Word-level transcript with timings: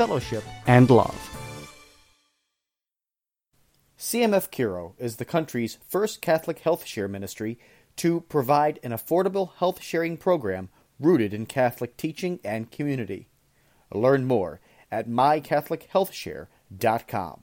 fellowship, 0.00 0.42
and 0.66 0.88
love. 0.88 1.20
CMF 3.98 4.50
Curo 4.50 4.94
is 4.98 5.16
the 5.16 5.26
country's 5.26 5.76
first 5.86 6.22
Catholic 6.22 6.60
health 6.60 6.86
share 6.86 7.06
ministry 7.06 7.58
to 7.96 8.22
provide 8.22 8.80
an 8.82 8.92
affordable 8.92 9.52
health 9.56 9.82
sharing 9.82 10.16
program 10.16 10.70
rooted 10.98 11.34
in 11.34 11.44
Catholic 11.44 11.98
teaching 11.98 12.40
and 12.42 12.70
community. 12.70 13.28
Learn 13.92 14.24
more 14.24 14.58
at 14.90 15.06
mycatholichealthshare.com. 15.06 17.42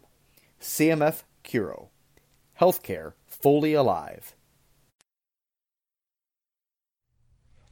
CMF 0.59 1.21
Curo. 1.43 1.89
Healthcare 2.59 3.13
fully 3.27 3.75
alive. 3.75 4.35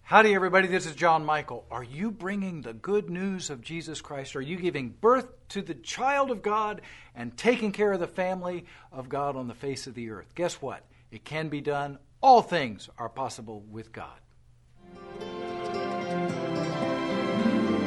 Howdy, 0.07 0.35
everybody. 0.35 0.67
This 0.67 0.85
is 0.85 0.93
John 0.93 1.25
Michael. 1.25 1.65
Are 1.71 1.83
you 1.83 2.11
bringing 2.11 2.61
the 2.61 2.73
good 2.73 3.09
news 3.09 3.49
of 3.49 3.61
Jesus 3.61 4.01
Christ? 4.01 4.35
Are 4.35 4.41
you 4.41 4.55
giving 4.55 4.89
birth 4.89 5.25
to 5.47 5.63
the 5.63 5.73
child 5.73 6.29
of 6.29 6.43
God 6.43 6.81
and 7.15 7.35
taking 7.35 7.71
care 7.71 7.91
of 7.91 7.99
the 7.99 8.05
family 8.05 8.65
of 8.91 9.09
God 9.09 9.35
on 9.35 9.47
the 9.47 9.55
face 9.55 9.87
of 9.87 9.95
the 9.95 10.11
earth? 10.11 10.35
Guess 10.35 10.61
what? 10.61 10.83
It 11.09 11.25
can 11.25 11.49
be 11.49 11.59
done. 11.59 11.97
All 12.21 12.43
things 12.43 12.87
are 12.99 13.09
possible 13.09 13.63
with 13.71 13.91
God. 13.91 14.19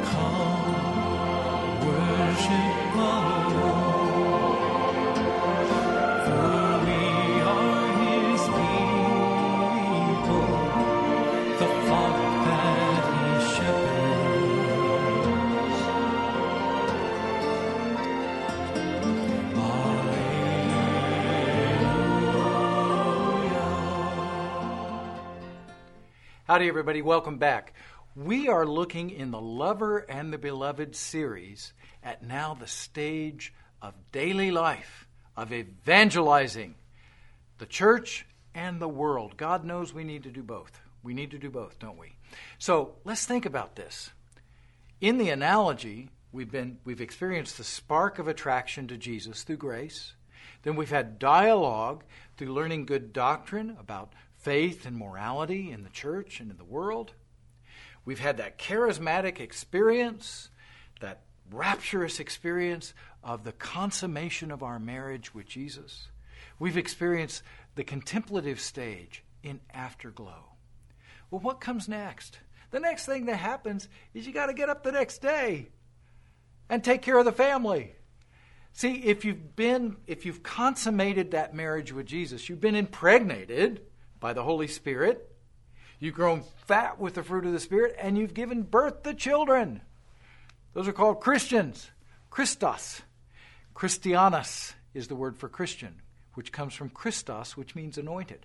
Come, 0.03 0.57
worship 1.87 2.95
the 2.97 3.48
Howdy, 26.49 26.67
everybody. 26.67 27.03
Welcome 27.03 27.37
back. 27.37 27.75
We 28.17 28.49
are 28.49 28.65
looking 28.65 29.11
in 29.11 29.33
the 29.33 29.39
Lover 29.39 29.99
and 29.99 30.33
the 30.33 30.39
Beloved 30.39 30.97
series 30.97 31.75
at 32.03 32.23
now 32.23 32.55
the 32.55 32.67
stage 32.67 33.53
of 33.83 33.93
daily 34.13 34.51
life, 34.51 35.07
of 35.37 35.53
evangelizing 35.53 36.77
the 37.59 37.67
church 37.67 38.25
and 38.55 38.81
the 38.81 38.89
world. 38.89 39.37
God 39.37 39.63
knows 39.67 39.93
we 39.93 40.05
need 40.05 40.23
to 40.23 40.31
do 40.31 40.43
both. 40.43 40.81
We 41.03 41.13
need 41.13 41.33
to 41.33 41.39
do 41.39 41.51
both, 41.51 41.79
don't 41.79 41.99
we? 41.99 42.17
So 42.59 42.95
let's 43.05 43.27
think 43.27 43.45
about 43.45 43.77
this. 43.77 44.09
In 45.03 45.19
the 45.19 45.29
analogy, 45.29 46.09
we've 46.33 46.51
been 46.51 46.79
we've 46.83 47.03
experienced 47.03 47.59
the 47.59 47.63
spark 47.63 48.19
of 48.19 48.27
attraction 48.27 48.89
to 48.89 48.97
Jesus 48.97 49.43
through 49.43 49.59
grace. 49.59 50.15
Then 50.63 50.77
we've 50.77 50.89
had 50.89 51.19
dialogue 51.19 52.05
through 52.39 52.55
learning 52.55 52.87
good 52.87 53.13
doctrine 53.13 53.77
about 53.79 54.15
faith 54.39 54.87
and 54.87 54.97
morality 54.97 55.71
in 55.71 55.83
the 55.83 55.91
church 55.91 56.41
and 56.41 56.51
in 56.51 56.57
the 56.57 56.65
world. 56.65 57.13
We've 58.05 58.21
had 58.21 58.39
that 58.39 58.59
charismatic 58.59 59.41
experience, 59.41 60.51
that 61.01 61.21
rapturous 61.51 62.21
experience 62.21 62.95
of 63.23 63.45
the 63.45 63.53
consummation 63.53 64.51
of 64.51 64.63
our 64.63 64.79
marriage 64.79 65.35
with 65.35 65.47
Jesus. 65.47 66.09
We've 66.59 66.77
experienced 66.77 67.43
the 67.75 67.85
contemplative 67.85 68.61
stage 68.61 69.25
in 69.43 69.61
afterglow. 69.73 70.45
Well, 71.31 71.41
what 71.41 71.61
comes 71.61 71.89
next? 71.89 72.39
The 72.71 72.81
next 72.81 73.07
thing 73.07 73.27
that 73.27 73.37
happens 73.37 73.89
is 74.15 74.27
you 74.27 74.33
got 74.33 74.47
to 74.47 74.55
get 74.55 74.69
up 74.69 74.83
the 74.83 74.93
next 74.93 75.19
day 75.19 75.69
and 76.69 76.83
take 76.83 77.03
care 77.03 77.19
of 77.19 77.25
the 77.25 77.33
family. 77.33 77.95
See, 78.73 78.95
if 78.95 79.25
you've 79.25 79.57
been 79.57 79.97
if 80.07 80.25
you've 80.27 80.43
consummated 80.43 81.33
that 81.33 81.55
marriage 81.55 81.93
with 81.93 82.07
Jesus, 82.07 82.49
you've 82.49 82.61
been 82.61 82.75
impregnated 82.75 83.81
by 84.21 84.33
the 84.33 84.43
Holy 84.43 84.69
Spirit, 84.69 85.31
you've 85.99 86.15
grown 86.15 86.43
fat 86.67 86.99
with 86.99 87.15
the 87.15 87.23
fruit 87.23 87.47
of 87.47 87.53
the 87.53 87.61
Spirit, 87.61 87.97
and 87.99 88.17
you've 88.17 88.35
given 88.35 88.63
birth 88.63 89.03
to 89.03 89.15
children. 89.15 89.81
Those 90.75 90.89
are 90.89 90.93
called 90.93 91.21
Christians. 91.21 91.91
Christos. 92.31 93.03
Christianus 93.75 94.75
is 94.95 95.09
the 95.09 95.17
word 95.17 95.37
for 95.37 95.49
Christian, 95.49 96.03
which 96.35 96.53
comes 96.53 96.75
from 96.75 96.91
Christos, 96.91 97.57
which 97.57 97.75
means 97.75 97.99
anointed. 97.99 98.45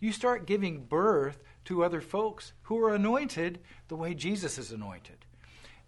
You 0.00 0.12
start 0.12 0.46
giving 0.46 0.84
birth 0.84 1.42
to 1.66 1.84
other 1.84 2.00
folks 2.00 2.52
who 2.62 2.78
are 2.82 2.94
anointed 2.94 3.60
the 3.88 3.96
way 3.96 4.14
Jesus 4.14 4.58
is 4.58 4.72
anointed. 4.72 5.24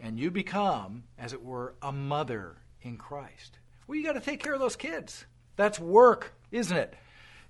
And 0.00 0.18
you 0.18 0.30
become, 0.30 1.04
as 1.18 1.32
it 1.32 1.42
were, 1.42 1.74
a 1.82 1.92
mother 1.92 2.56
in 2.82 2.96
Christ. 2.96 3.58
Well, 3.86 3.96
you 3.96 4.04
got 4.04 4.14
to 4.14 4.20
take 4.20 4.42
care 4.42 4.54
of 4.54 4.60
those 4.60 4.76
kids. 4.76 5.24
That's 5.56 5.78
work, 5.78 6.34
isn't 6.50 6.76
it? 6.76 6.94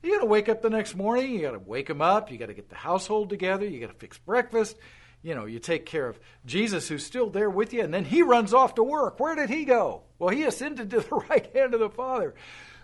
You 0.06 0.12
got 0.12 0.20
to 0.20 0.26
wake 0.26 0.48
up 0.48 0.62
the 0.62 0.70
next 0.70 0.94
morning. 0.94 1.32
You 1.32 1.42
got 1.42 1.50
to 1.50 1.58
wake 1.58 1.88
them 1.88 2.00
up. 2.00 2.30
You 2.30 2.38
got 2.38 2.46
to 2.46 2.54
get 2.54 2.68
the 2.68 2.76
household 2.76 3.28
together. 3.28 3.66
You 3.66 3.80
got 3.80 3.92
to 3.92 3.98
fix 3.98 4.16
breakfast. 4.18 4.76
You 5.20 5.34
know, 5.34 5.46
you 5.46 5.58
take 5.58 5.84
care 5.84 6.06
of 6.06 6.20
Jesus, 6.44 6.86
who's 6.86 7.04
still 7.04 7.28
there 7.28 7.50
with 7.50 7.72
you, 7.72 7.82
and 7.82 7.92
then 7.92 8.04
he 8.04 8.22
runs 8.22 8.54
off 8.54 8.76
to 8.76 8.84
work. 8.84 9.18
Where 9.18 9.34
did 9.34 9.50
he 9.50 9.64
go? 9.64 10.04
Well, 10.20 10.30
he 10.30 10.44
ascended 10.44 10.90
to 10.90 11.00
the 11.00 11.14
right 11.30 11.50
hand 11.56 11.74
of 11.74 11.80
the 11.80 11.90
Father. 11.90 12.36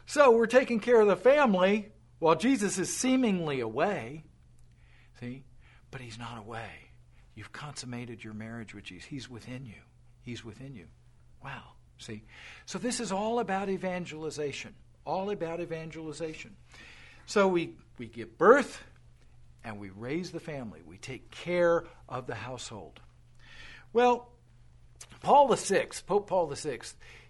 So 0.04 0.32
we're 0.32 0.46
taking 0.46 0.80
care 0.80 1.00
of 1.00 1.06
the 1.06 1.14
family 1.14 1.92
while 2.18 2.34
Jesus 2.34 2.76
is 2.76 2.92
seemingly 2.92 3.60
away. 3.60 4.24
See? 5.20 5.44
But 5.92 6.00
he's 6.00 6.18
not 6.18 6.38
away. 6.38 6.90
You've 7.36 7.52
consummated 7.52 8.24
your 8.24 8.34
marriage 8.34 8.74
with 8.74 8.82
Jesus. 8.82 9.08
He's 9.08 9.30
within 9.30 9.64
you. 9.64 9.80
He's 10.22 10.44
within 10.44 10.74
you. 10.74 10.86
Wow. 11.44 11.62
See? 11.98 12.24
So 12.66 12.80
this 12.80 12.98
is 12.98 13.12
all 13.12 13.38
about 13.38 13.68
evangelization. 13.68 14.74
All 15.04 15.30
about 15.30 15.60
evangelization. 15.60 16.56
So 17.26 17.48
we, 17.48 17.74
we 17.98 18.06
give 18.06 18.36
birth 18.38 18.82
and 19.64 19.78
we 19.78 19.90
raise 19.90 20.30
the 20.30 20.40
family. 20.40 20.80
We 20.84 20.98
take 20.98 21.30
care 21.30 21.84
of 22.08 22.26
the 22.26 22.34
household. 22.34 23.00
Well, 23.92 24.28
Paul 25.22 25.54
VI, 25.54 25.88
Pope 26.06 26.28
Paul 26.28 26.48
VI, 26.48 26.80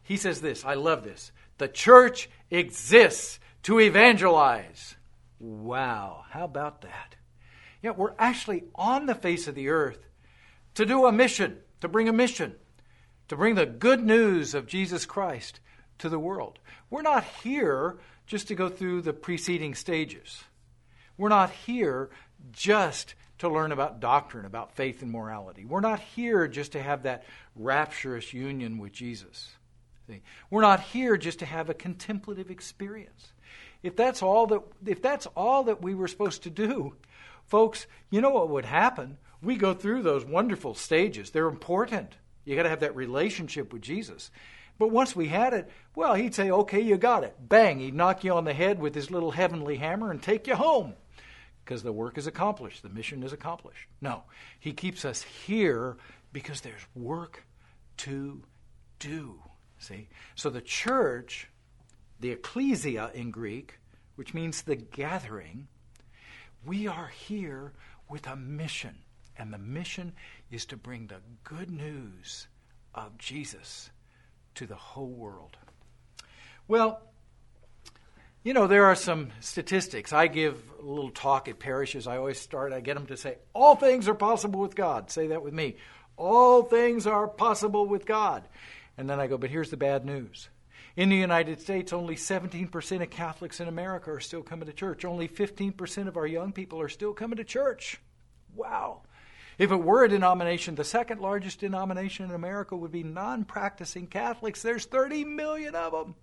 he 0.02 0.16
says 0.16 0.40
this. 0.40 0.64
I 0.64 0.74
love 0.74 1.04
this. 1.04 1.32
The 1.58 1.68
church 1.68 2.28
exists 2.50 3.38
to 3.64 3.80
evangelize. 3.80 4.96
Wow, 5.38 6.24
how 6.30 6.44
about 6.44 6.82
that? 6.82 7.16
Yeah, 7.82 7.90
we're 7.90 8.14
actually 8.18 8.64
on 8.74 9.06
the 9.06 9.14
face 9.14 9.48
of 9.48 9.54
the 9.54 9.68
earth 9.68 10.06
to 10.74 10.86
do 10.86 11.06
a 11.06 11.12
mission, 11.12 11.58
to 11.80 11.88
bring 11.88 12.08
a 12.08 12.12
mission, 12.12 12.54
to 13.28 13.36
bring 13.36 13.56
the 13.56 13.66
good 13.66 14.02
news 14.02 14.54
of 14.54 14.66
Jesus 14.66 15.04
Christ 15.04 15.60
to 15.98 16.08
the 16.08 16.18
world. 16.18 16.58
We're 16.90 17.02
not 17.02 17.24
here 17.42 17.98
just 18.32 18.48
to 18.48 18.54
go 18.54 18.70
through 18.70 19.02
the 19.02 19.12
preceding 19.12 19.74
stages. 19.74 20.42
We're 21.18 21.28
not 21.28 21.50
here 21.50 22.08
just 22.50 23.14
to 23.40 23.48
learn 23.50 23.72
about 23.72 24.00
doctrine, 24.00 24.46
about 24.46 24.74
faith 24.74 25.02
and 25.02 25.12
morality. 25.12 25.66
We're 25.66 25.80
not 25.80 26.00
here 26.00 26.48
just 26.48 26.72
to 26.72 26.82
have 26.82 27.02
that 27.02 27.24
rapturous 27.54 28.32
union 28.32 28.78
with 28.78 28.92
Jesus. 28.92 29.50
See? 30.06 30.22
We're 30.48 30.62
not 30.62 30.80
here 30.80 31.18
just 31.18 31.40
to 31.40 31.44
have 31.44 31.68
a 31.68 31.74
contemplative 31.74 32.50
experience. 32.50 33.34
If 33.82 33.96
that's 33.96 34.22
all 34.22 34.46
that 34.46 34.62
if 34.86 35.02
that's 35.02 35.26
all 35.36 35.64
that 35.64 35.82
we 35.82 35.94
were 35.94 36.08
supposed 36.08 36.44
to 36.44 36.50
do, 36.50 36.94
folks, 37.48 37.86
you 38.08 38.22
know 38.22 38.30
what 38.30 38.48
would 38.48 38.64
happen? 38.64 39.18
We 39.42 39.56
go 39.56 39.74
through 39.74 40.04
those 40.04 40.24
wonderful 40.24 40.74
stages. 40.74 41.32
They're 41.32 41.48
important. 41.48 42.14
You 42.46 42.56
got 42.56 42.62
to 42.62 42.70
have 42.70 42.80
that 42.80 42.96
relationship 42.96 43.74
with 43.74 43.82
Jesus. 43.82 44.30
But 44.82 44.90
once 44.90 45.14
we 45.14 45.28
had 45.28 45.54
it, 45.54 45.70
well, 45.94 46.14
he'd 46.14 46.34
say, 46.34 46.50
okay, 46.50 46.80
you 46.80 46.96
got 46.96 47.22
it. 47.22 47.36
Bang, 47.38 47.78
he'd 47.78 47.94
knock 47.94 48.24
you 48.24 48.32
on 48.32 48.44
the 48.44 48.52
head 48.52 48.80
with 48.80 48.96
his 48.96 49.12
little 49.12 49.30
heavenly 49.30 49.76
hammer 49.76 50.10
and 50.10 50.20
take 50.20 50.48
you 50.48 50.56
home 50.56 50.94
because 51.64 51.84
the 51.84 51.92
work 51.92 52.18
is 52.18 52.26
accomplished, 52.26 52.82
the 52.82 52.88
mission 52.88 53.22
is 53.22 53.32
accomplished. 53.32 53.86
No, 54.00 54.24
he 54.58 54.72
keeps 54.72 55.04
us 55.04 55.22
here 55.22 55.98
because 56.32 56.62
there's 56.62 56.84
work 56.96 57.44
to 57.98 58.42
do. 58.98 59.40
See? 59.78 60.08
So 60.34 60.50
the 60.50 60.60
church, 60.60 61.48
the 62.18 62.32
ecclesia 62.32 63.12
in 63.14 63.30
Greek, 63.30 63.78
which 64.16 64.34
means 64.34 64.62
the 64.62 64.74
gathering, 64.74 65.68
we 66.66 66.88
are 66.88 67.06
here 67.06 67.72
with 68.10 68.26
a 68.26 68.34
mission. 68.34 68.96
And 69.38 69.52
the 69.52 69.58
mission 69.58 70.12
is 70.50 70.66
to 70.66 70.76
bring 70.76 71.06
the 71.06 71.20
good 71.44 71.70
news 71.70 72.48
of 72.96 73.16
Jesus 73.16 73.92
to 74.56 74.66
the 74.66 74.76
whole 74.76 75.10
world. 75.10 75.56
Well, 76.68 77.02
you 78.44 78.54
know, 78.54 78.66
there 78.66 78.86
are 78.86 78.96
some 78.96 79.30
statistics. 79.40 80.12
I 80.12 80.26
give 80.26 80.60
a 80.80 80.84
little 80.84 81.10
talk 81.10 81.48
at 81.48 81.60
parishes. 81.60 82.06
I 82.06 82.16
always 82.16 82.40
start, 82.40 82.72
I 82.72 82.80
get 82.80 82.94
them 82.94 83.06
to 83.06 83.16
say, 83.16 83.38
All 83.54 83.76
things 83.76 84.08
are 84.08 84.14
possible 84.14 84.60
with 84.60 84.74
God. 84.74 85.10
Say 85.10 85.28
that 85.28 85.42
with 85.42 85.54
me. 85.54 85.76
All 86.16 86.62
things 86.62 87.06
are 87.06 87.28
possible 87.28 87.86
with 87.86 88.04
God. 88.04 88.42
And 88.98 89.08
then 89.08 89.20
I 89.20 89.28
go, 89.28 89.38
But 89.38 89.50
here's 89.50 89.70
the 89.70 89.76
bad 89.76 90.04
news. 90.04 90.48
In 90.96 91.08
the 91.08 91.16
United 91.16 91.60
States, 91.60 91.92
only 91.92 92.16
17% 92.16 93.02
of 93.02 93.10
Catholics 93.10 93.60
in 93.60 93.68
America 93.68 94.10
are 94.10 94.20
still 94.20 94.42
coming 94.42 94.66
to 94.66 94.74
church. 94.74 95.04
Only 95.04 95.26
15% 95.26 96.08
of 96.08 96.16
our 96.16 96.26
young 96.26 96.52
people 96.52 96.80
are 96.80 96.88
still 96.88 97.14
coming 97.14 97.36
to 97.36 97.44
church. 97.44 97.98
Wow. 98.54 99.02
If 99.58 99.70
it 99.70 99.76
were 99.76 100.04
a 100.04 100.08
denomination, 100.08 100.74
the 100.74 100.84
second 100.84 101.20
largest 101.20 101.60
denomination 101.60 102.24
in 102.24 102.32
America 102.32 102.76
would 102.76 102.92
be 102.92 103.02
non 103.02 103.44
practicing 103.44 104.06
Catholics. 104.06 104.62
There's 104.62 104.86
30 104.86 105.24
million 105.24 105.74
of 105.74 105.92
them. 105.92 106.14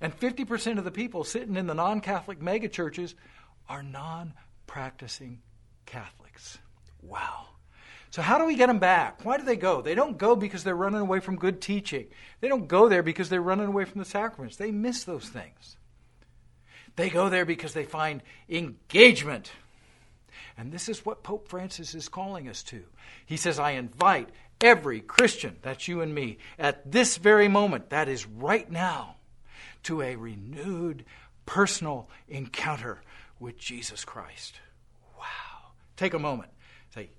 And 0.00 0.18
50% 0.18 0.78
of 0.78 0.84
the 0.84 0.90
people 0.90 1.24
sitting 1.24 1.56
in 1.56 1.66
the 1.66 1.74
non 1.74 2.00
Catholic 2.00 2.40
megachurches 2.40 3.14
are 3.68 3.82
non 3.82 4.34
practicing 4.66 5.40
Catholics. 5.86 6.58
Wow. 7.02 7.46
So, 8.10 8.22
how 8.22 8.38
do 8.38 8.44
we 8.44 8.54
get 8.54 8.68
them 8.68 8.78
back? 8.78 9.24
Why 9.24 9.38
do 9.38 9.44
they 9.44 9.56
go? 9.56 9.82
They 9.82 9.96
don't 9.96 10.16
go 10.16 10.36
because 10.36 10.62
they're 10.62 10.76
running 10.76 11.00
away 11.00 11.18
from 11.18 11.34
good 11.36 11.60
teaching. 11.60 12.06
They 12.40 12.48
don't 12.48 12.68
go 12.68 12.88
there 12.88 13.02
because 13.02 13.28
they're 13.28 13.42
running 13.42 13.66
away 13.66 13.84
from 13.86 13.98
the 13.98 14.04
sacraments. 14.04 14.56
They 14.56 14.70
miss 14.70 15.02
those 15.02 15.28
things. 15.28 15.76
They 16.96 17.10
go 17.10 17.28
there 17.28 17.44
because 17.44 17.74
they 17.74 17.84
find 17.84 18.22
engagement. 18.48 19.50
And 20.56 20.72
this 20.72 20.88
is 20.88 21.04
what 21.04 21.22
Pope 21.22 21.48
Francis 21.48 21.94
is 21.94 22.08
calling 22.08 22.48
us 22.48 22.62
to. 22.64 22.84
He 23.26 23.36
says, 23.36 23.58
I 23.58 23.72
invite 23.72 24.28
every 24.60 25.00
Christian, 25.00 25.56
that's 25.62 25.88
you 25.88 26.00
and 26.00 26.14
me, 26.14 26.38
at 26.58 26.90
this 26.90 27.16
very 27.16 27.48
moment, 27.48 27.90
that 27.90 28.08
is 28.08 28.26
right 28.26 28.70
now, 28.70 29.16
to 29.84 30.00
a 30.00 30.16
renewed 30.16 31.04
personal 31.44 32.08
encounter 32.28 33.02
with 33.40 33.58
Jesus 33.58 34.04
Christ. 34.04 34.60
Wow. 35.18 35.72
Take 35.96 36.14
a 36.14 36.18
moment. 36.18 36.50
Say, 36.94 37.10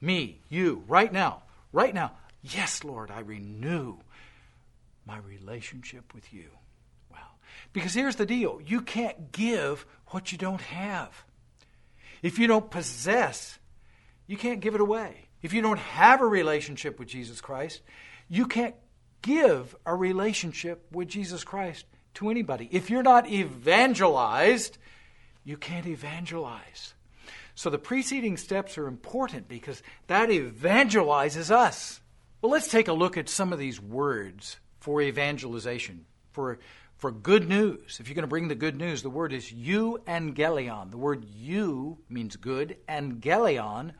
me, 0.00 0.40
you, 0.48 0.84
right 0.86 1.12
now, 1.12 1.42
right 1.72 1.94
now. 1.94 2.12
Yes, 2.42 2.84
Lord, 2.84 3.10
I 3.10 3.20
renew 3.20 3.96
my 5.06 5.18
relationship 5.18 6.14
with 6.14 6.32
you. 6.32 6.50
Wow. 7.10 7.18
Because 7.72 7.94
here's 7.94 8.16
the 8.16 8.26
deal 8.26 8.60
you 8.64 8.82
can't 8.82 9.32
give 9.32 9.86
what 10.08 10.30
you 10.30 10.38
don't 10.38 10.60
have. 10.60 11.24
If 12.24 12.38
you 12.38 12.46
don't 12.46 12.70
possess, 12.70 13.58
you 14.26 14.38
can't 14.38 14.60
give 14.60 14.74
it 14.74 14.80
away. 14.80 15.28
If 15.42 15.52
you 15.52 15.60
don't 15.60 15.78
have 15.78 16.22
a 16.22 16.26
relationship 16.26 16.98
with 16.98 17.06
Jesus 17.06 17.42
Christ, 17.42 17.82
you 18.30 18.46
can't 18.46 18.74
give 19.20 19.76
a 19.84 19.94
relationship 19.94 20.86
with 20.90 21.08
Jesus 21.08 21.44
Christ 21.44 21.84
to 22.14 22.30
anybody. 22.30 22.66
If 22.72 22.88
you're 22.88 23.02
not 23.02 23.28
evangelized, 23.28 24.78
you 25.44 25.58
can't 25.58 25.86
evangelize. 25.86 26.94
So 27.54 27.68
the 27.68 27.76
preceding 27.76 28.38
steps 28.38 28.78
are 28.78 28.86
important 28.86 29.46
because 29.46 29.82
that 30.06 30.30
evangelizes 30.30 31.50
us. 31.50 32.00
Well, 32.40 32.52
let's 32.52 32.70
take 32.70 32.88
a 32.88 32.94
look 32.94 33.18
at 33.18 33.28
some 33.28 33.52
of 33.52 33.58
these 33.58 33.82
words 33.82 34.56
for 34.80 35.02
evangelization, 35.02 36.06
for, 36.32 36.58
for 37.04 37.10
good 37.10 37.46
news. 37.46 38.00
If 38.00 38.08
you're 38.08 38.14
going 38.14 38.22
to 38.22 38.28
bring 38.28 38.48
the 38.48 38.54
good 38.54 38.76
news, 38.76 39.02
the 39.02 39.10
word 39.10 39.34
is 39.34 39.52
euangelion. 39.52 40.90
The 40.90 40.96
word 40.96 41.26
you 41.26 41.98
means 42.08 42.36
good, 42.36 42.78
and 42.88 43.20
angelion 43.20 43.92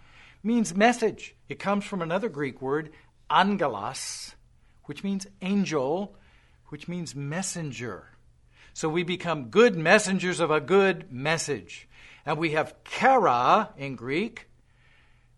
means 0.42 0.74
message. 0.74 1.36
It 1.50 1.58
comes 1.58 1.84
from 1.84 2.00
another 2.00 2.30
Greek 2.30 2.62
word, 2.62 2.94
angelos, 3.28 4.34
which 4.84 5.04
means 5.04 5.26
angel, 5.42 6.16
which 6.68 6.88
means 6.88 7.14
messenger. 7.14 8.08
So 8.72 8.88
we 8.88 9.02
become 9.02 9.50
good 9.50 9.76
messengers 9.76 10.40
of 10.40 10.50
a 10.50 10.62
good 10.62 11.12
message. 11.12 11.86
And 12.24 12.38
we 12.38 12.52
have 12.52 12.74
chara 12.84 13.68
in 13.76 13.96
Greek, 13.96 14.48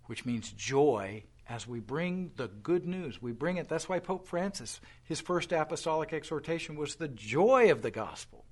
which 0.04 0.24
means 0.24 0.52
joy, 0.52 1.24
as 1.48 1.66
we 1.66 1.80
bring 1.80 2.32
the 2.36 2.48
good 2.48 2.86
news. 2.86 3.22
We 3.22 3.32
bring 3.32 3.56
it. 3.56 3.68
That's 3.68 3.88
why 3.88 3.98
Pope 4.00 4.26
Francis, 4.26 4.80
his 5.04 5.20
first 5.20 5.52
apostolic 5.52 6.12
exhortation 6.12 6.76
was 6.76 6.96
the 6.96 7.08
joy 7.08 7.70
of 7.70 7.82
the 7.82 7.90
gospel. 7.90 8.44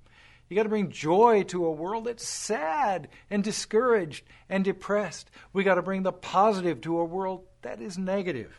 You 0.47 0.55
got 0.55 0.63
to 0.63 0.69
bring 0.69 0.91
joy 0.91 1.43
to 1.47 1.65
a 1.65 1.71
world 1.71 2.05
that's 2.05 2.27
sad 2.27 3.09
and 3.29 3.43
discouraged 3.43 4.25
and 4.47 4.63
depressed. 4.63 5.31
We 5.53 5.63
got 5.63 5.75
to 5.75 5.81
bring 5.81 6.03
the 6.03 6.11
positive 6.11 6.81
to 6.81 6.99
a 6.99 7.05
world 7.05 7.45
that 7.63 7.81
is 7.81 7.97
negative. 7.97 8.55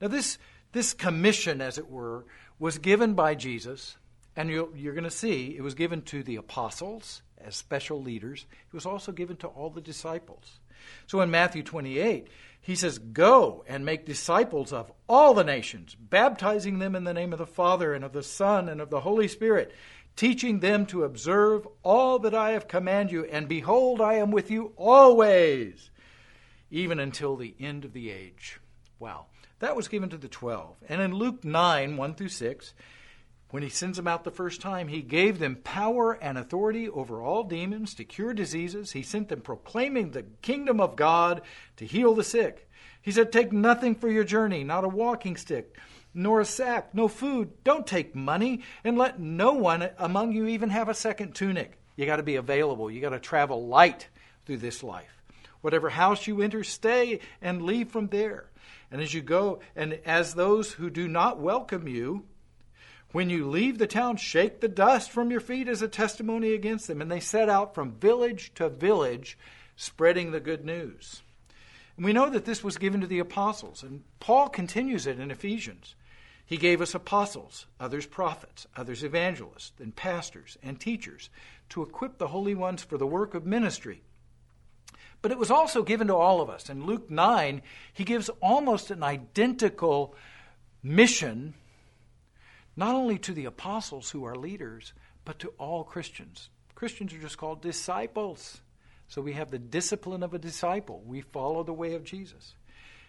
Now, 0.00 0.08
this 0.08 0.38
this 0.72 0.92
commission, 0.92 1.62
as 1.62 1.78
it 1.78 1.90
were, 1.90 2.26
was 2.58 2.76
given 2.76 3.14
by 3.14 3.34
Jesus, 3.34 3.96
and 4.36 4.50
you're, 4.50 4.68
you're 4.76 4.92
going 4.92 5.04
to 5.04 5.10
see 5.10 5.56
it 5.56 5.62
was 5.62 5.74
given 5.74 6.02
to 6.02 6.22
the 6.22 6.36
apostles 6.36 7.22
as 7.44 7.56
special 7.56 8.02
leaders. 8.02 8.46
It 8.66 8.74
was 8.74 8.86
also 8.86 9.12
given 9.12 9.36
to 9.38 9.48
all 9.48 9.70
the 9.70 9.80
disciples. 9.80 10.60
So 11.06 11.20
in 11.20 11.30
Matthew 11.30 11.62
28, 11.62 12.28
he 12.60 12.74
says, 12.74 12.98
Go 12.98 13.64
and 13.68 13.84
make 13.84 14.06
disciples 14.06 14.72
of 14.72 14.90
all 15.08 15.34
the 15.34 15.44
nations, 15.44 15.94
baptizing 15.94 16.78
them 16.78 16.94
in 16.94 17.04
the 17.04 17.14
name 17.14 17.32
of 17.32 17.38
the 17.38 17.46
Father 17.46 17.94
and 17.94 18.04
of 18.04 18.12
the 18.12 18.22
Son 18.22 18.68
and 18.68 18.80
of 18.80 18.90
the 18.90 19.00
Holy 19.00 19.28
Spirit, 19.28 19.72
teaching 20.16 20.60
them 20.60 20.86
to 20.86 21.04
observe 21.04 21.66
all 21.82 22.18
that 22.20 22.34
I 22.34 22.50
have 22.52 22.68
commanded 22.68 23.12
you. 23.12 23.24
And 23.24 23.48
behold, 23.48 24.00
I 24.00 24.14
am 24.14 24.30
with 24.30 24.50
you 24.50 24.72
always, 24.76 25.90
even 26.70 26.98
until 26.98 27.36
the 27.36 27.54
end 27.60 27.84
of 27.84 27.92
the 27.92 28.10
age. 28.10 28.60
Wow. 28.98 29.26
That 29.58 29.76
was 29.76 29.88
given 29.88 30.10
to 30.10 30.18
the 30.18 30.28
12. 30.28 30.76
And 30.88 31.00
in 31.00 31.14
Luke 31.14 31.44
9, 31.44 31.96
1 31.96 32.14
through 32.14 32.28
6, 32.28 32.74
when 33.50 33.62
he 33.62 33.68
sends 33.68 33.96
them 33.96 34.08
out 34.08 34.24
the 34.24 34.30
first 34.30 34.60
time, 34.60 34.88
he 34.88 35.02
gave 35.02 35.38
them 35.38 35.56
power 35.56 36.12
and 36.12 36.36
authority 36.36 36.88
over 36.88 37.22
all 37.22 37.44
demons 37.44 37.94
to 37.94 38.04
cure 38.04 38.34
diseases. 38.34 38.92
He 38.92 39.02
sent 39.02 39.28
them 39.28 39.40
proclaiming 39.40 40.10
the 40.10 40.24
kingdom 40.42 40.80
of 40.80 40.96
God 40.96 41.42
to 41.76 41.86
heal 41.86 42.14
the 42.14 42.24
sick. 42.24 42.68
He 43.00 43.12
said, 43.12 43.30
Take 43.30 43.52
nothing 43.52 43.94
for 43.94 44.10
your 44.10 44.24
journey, 44.24 44.64
not 44.64 44.82
a 44.82 44.88
walking 44.88 45.36
stick, 45.36 45.76
nor 46.12 46.40
a 46.40 46.44
sack, 46.44 46.92
no 46.92 47.06
food. 47.06 47.52
Don't 47.62 47.86
take 47.86 48.16
money, 48.16 48.62
and 48.82 48.98
let 48.98 49.20
no 49.20 49.52
one 49.52 49.90
among 49.96 50.32
you 50.32 50.46
even 50.48 50.70
have 50.70 50.88
a 50.88 50.94
second 50.94 51.34
tunic. 51.36 51.78
You 51.94 52.04
got 52.04 52.16
to 52.16 52.24
be 52.24 52.36
available. 52.36 52.90
You 52.90 53.00
got 53.00 53.10
to 53.10 53.20
travel 53.20 53.68
light 53.68 54.08
through 54.44 54.58
this 54.58 54.82
life. 54.82 55.22
Whatever 55.60 55.88
house 55.88 56.26
you 56.26 56.42
enter, 56.42 56.64
stay 56.64 57.20
and 57.40 57.62
leave 57.62 57.90
from 57.90 58.08
there. 58.08 58.50
And 58.90 59.00
as 59.00 59.14
you 59.14 59.22
go, 59.22 59.60
and 59.74 60.00
as 60.04 60.34
those 60.34 60.72
who 60.72 60.90
do 60.90 61.06
not 61.06 61.38
welcome 61.38 61.86
you, 61.86 62.24
when 63.12 63.30
you 63.30 63.48
leave 63.48 63.78
the 63.78 63.86
town, 63.86 64.16
shake 64.16 64.60
the 64.60 64.68
dust 64.68 65.10
from 65.10 65.30
your 65.30 65.40
feet 65.40 65.68
as 65.68 65.82
a 65.82 65.88
testimony 65.88 66.52
against 66.52 66.86
them. 66.86 67.00
And 67.00 67.10
they 67.10 67.20
set 67.20 67.48
out 67.48 67.74
from 67.74 67.92
village 67.92 68.52
to 68.56 68.68
village, 68.68 69.38
spreading 69.76 70.32
the 70.32 70.40
good 70.40 70.64
news. 70.64 71.22
And 71.96 72.04
we 72.04 72.12
know 72.12 72.28
that 72.28 72.44
this 72.44 72.62
was 72.62 72.78
given 72.78 73.00
to 73.00 73.06
the 73.06 73.20
apostles, 73.20 73.82
and 73.82 74.02
Paul 74.20 74.48
continues 74.48 75.06
it 75.06 75.18
in 75.18 75.30
Ephesians. 75.30 75.94
He 76.44 76.58
gave 76.58 76.80
us 76.80 76.94
apostles, 76.94 77.66
others 77.80 78.06
prophets, 78.06 78.66
others 78.76 79.02
evangelists, 79.02 79.72
and 79.80 79.96
pastors 79.96 80.58
and 80.62 80.78
teachers 80.78 81.30
to 81.70 81.82
equip 81.82 82.18
the 82.18 82.28
holy 82.28 82.54
ones 82.54 82.82
for 82.82 82.98
the 82.98 83.06
work 83.06 83.34
of 83.34 83.46
ministry 83.46 84.02
but 85.22 85.32
it 85.32 85.38
was 85.38 85.50
also 85.50 85.82
given 85.82 86.06
to 86.06 86.14
all 86.14 86.40
of 86.40 86.48
us. 86.48 86.70
In 86.70 86.86
Luke 86.86 87.10
9, 87.10 87.60
he 87.92 88.04
gives 88.04 88.28
almost 88.40 88.92
an 88.92 89.02
identical 89.02 90.14
mission, 90.84 91.54
not 92.76 92.94
only 92.94 93.18
to 93.18 93.32
the 93.32 93.46
apostles 93.46 94.10
who 94.10 94.24
are 94.24 94.36
leaders, 94.36 94.92
but 95.24 95.38
to 95.40 95.52
all 95.58 95.84
Christians. 95.84 96.50
Christians 96.74 97.12
are 97.14 97.18
just 97.18 97.38
called 97.38 97.62
disciples. 97.62 98.60
So 99.08 99.22
we 99.22 99.32
have 99.34 99.50
the 99.50 99.58
discipline 99.58 100.22
of 100.22 100.34
a 100.34 100.38
disciple. 100.38 101.02
We 101.06 101.20
follow 101.20 101.62
the 101.62 101.72
way 101.72 101.94
of 101.94 102.04
Jesus. 102.04 102.54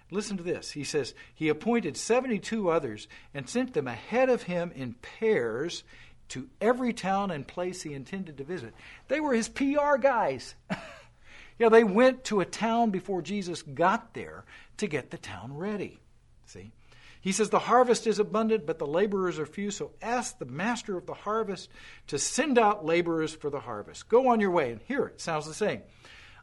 Listen 0.10 0.38
to 0.38 0.44
this. 0.44 0.72
He 0.72 0.84
says, 0.84 1.14
He 1.36 1.50
appointed 1.50 1.98
72 1.98 2.70
others 2.70 3.08
and 3.34 3.50
sent 3.50 3.74
them 3.74 3.88
ahead 3.88 4.30
of 4.30 4.44
him 4.44 4.72
in 4.74 4.94
pairs 4.94 5.84
to 6.30 6.48
every 6.62 6.94
town 6.94 7.32
and 7.32 7.48
place 7.48 7.82
he 7.82 7.94
intended 7.94 8.38
to 8.38 8.44
visit. 8.44 8.74
They 9.10 9.20
were 9.20 9.34
his 9.34 9.50
PR 9.50 9.98
guys. 10.00 10.56
Yeah, 11.60 11.70
they 11.70 11.84
went 11.84 12.24
to 12.26 12.40
a 12.40 12.46
town 12.46 12.92
before 12.92 13.22
Jesus 13.22 13.62
got 13.62 14.14
there 14.14 14.46
to 14.78 14.88
get 14.88 15.10
the 15.10 15.18
town 15.18 15.56
ready. 15.56 16.00
See? 16.46 16.72
He 17.28 17.34
says, 17.34 17.50
The 17.50 17.60
harvest 17.60 18.08
is 18.08 18.20
abundant, 18.20 18.66
but 18.66 18.80
the 18.80 18.88
laborers 18.88 19.38
are 19.38 19.46
few. 19.46 19.70
So 19.70 19.92
ask 20.02 20.40
the 20.40 20.46
master 20.46 20.96
of 20.96 21.08
the 21.08 21.14
harvest 21.14 21.70
to 22.08 22.18
send 22.18 22.58
out 22.58 22.86
laborers 22.86 23.36
for 23.36 23.50
the 23.50 23.60
harvest. 23.60 24.08
Go 24.08 24.30
on 24.30 24.40
your 24.40 24.52
way. 24.52 24.72
And 24.72 24.80
here 24.88 25.08
it 25.08 25.20
sounds 25.20 25.46
the 25.46 25.54
same. 25.54 25.82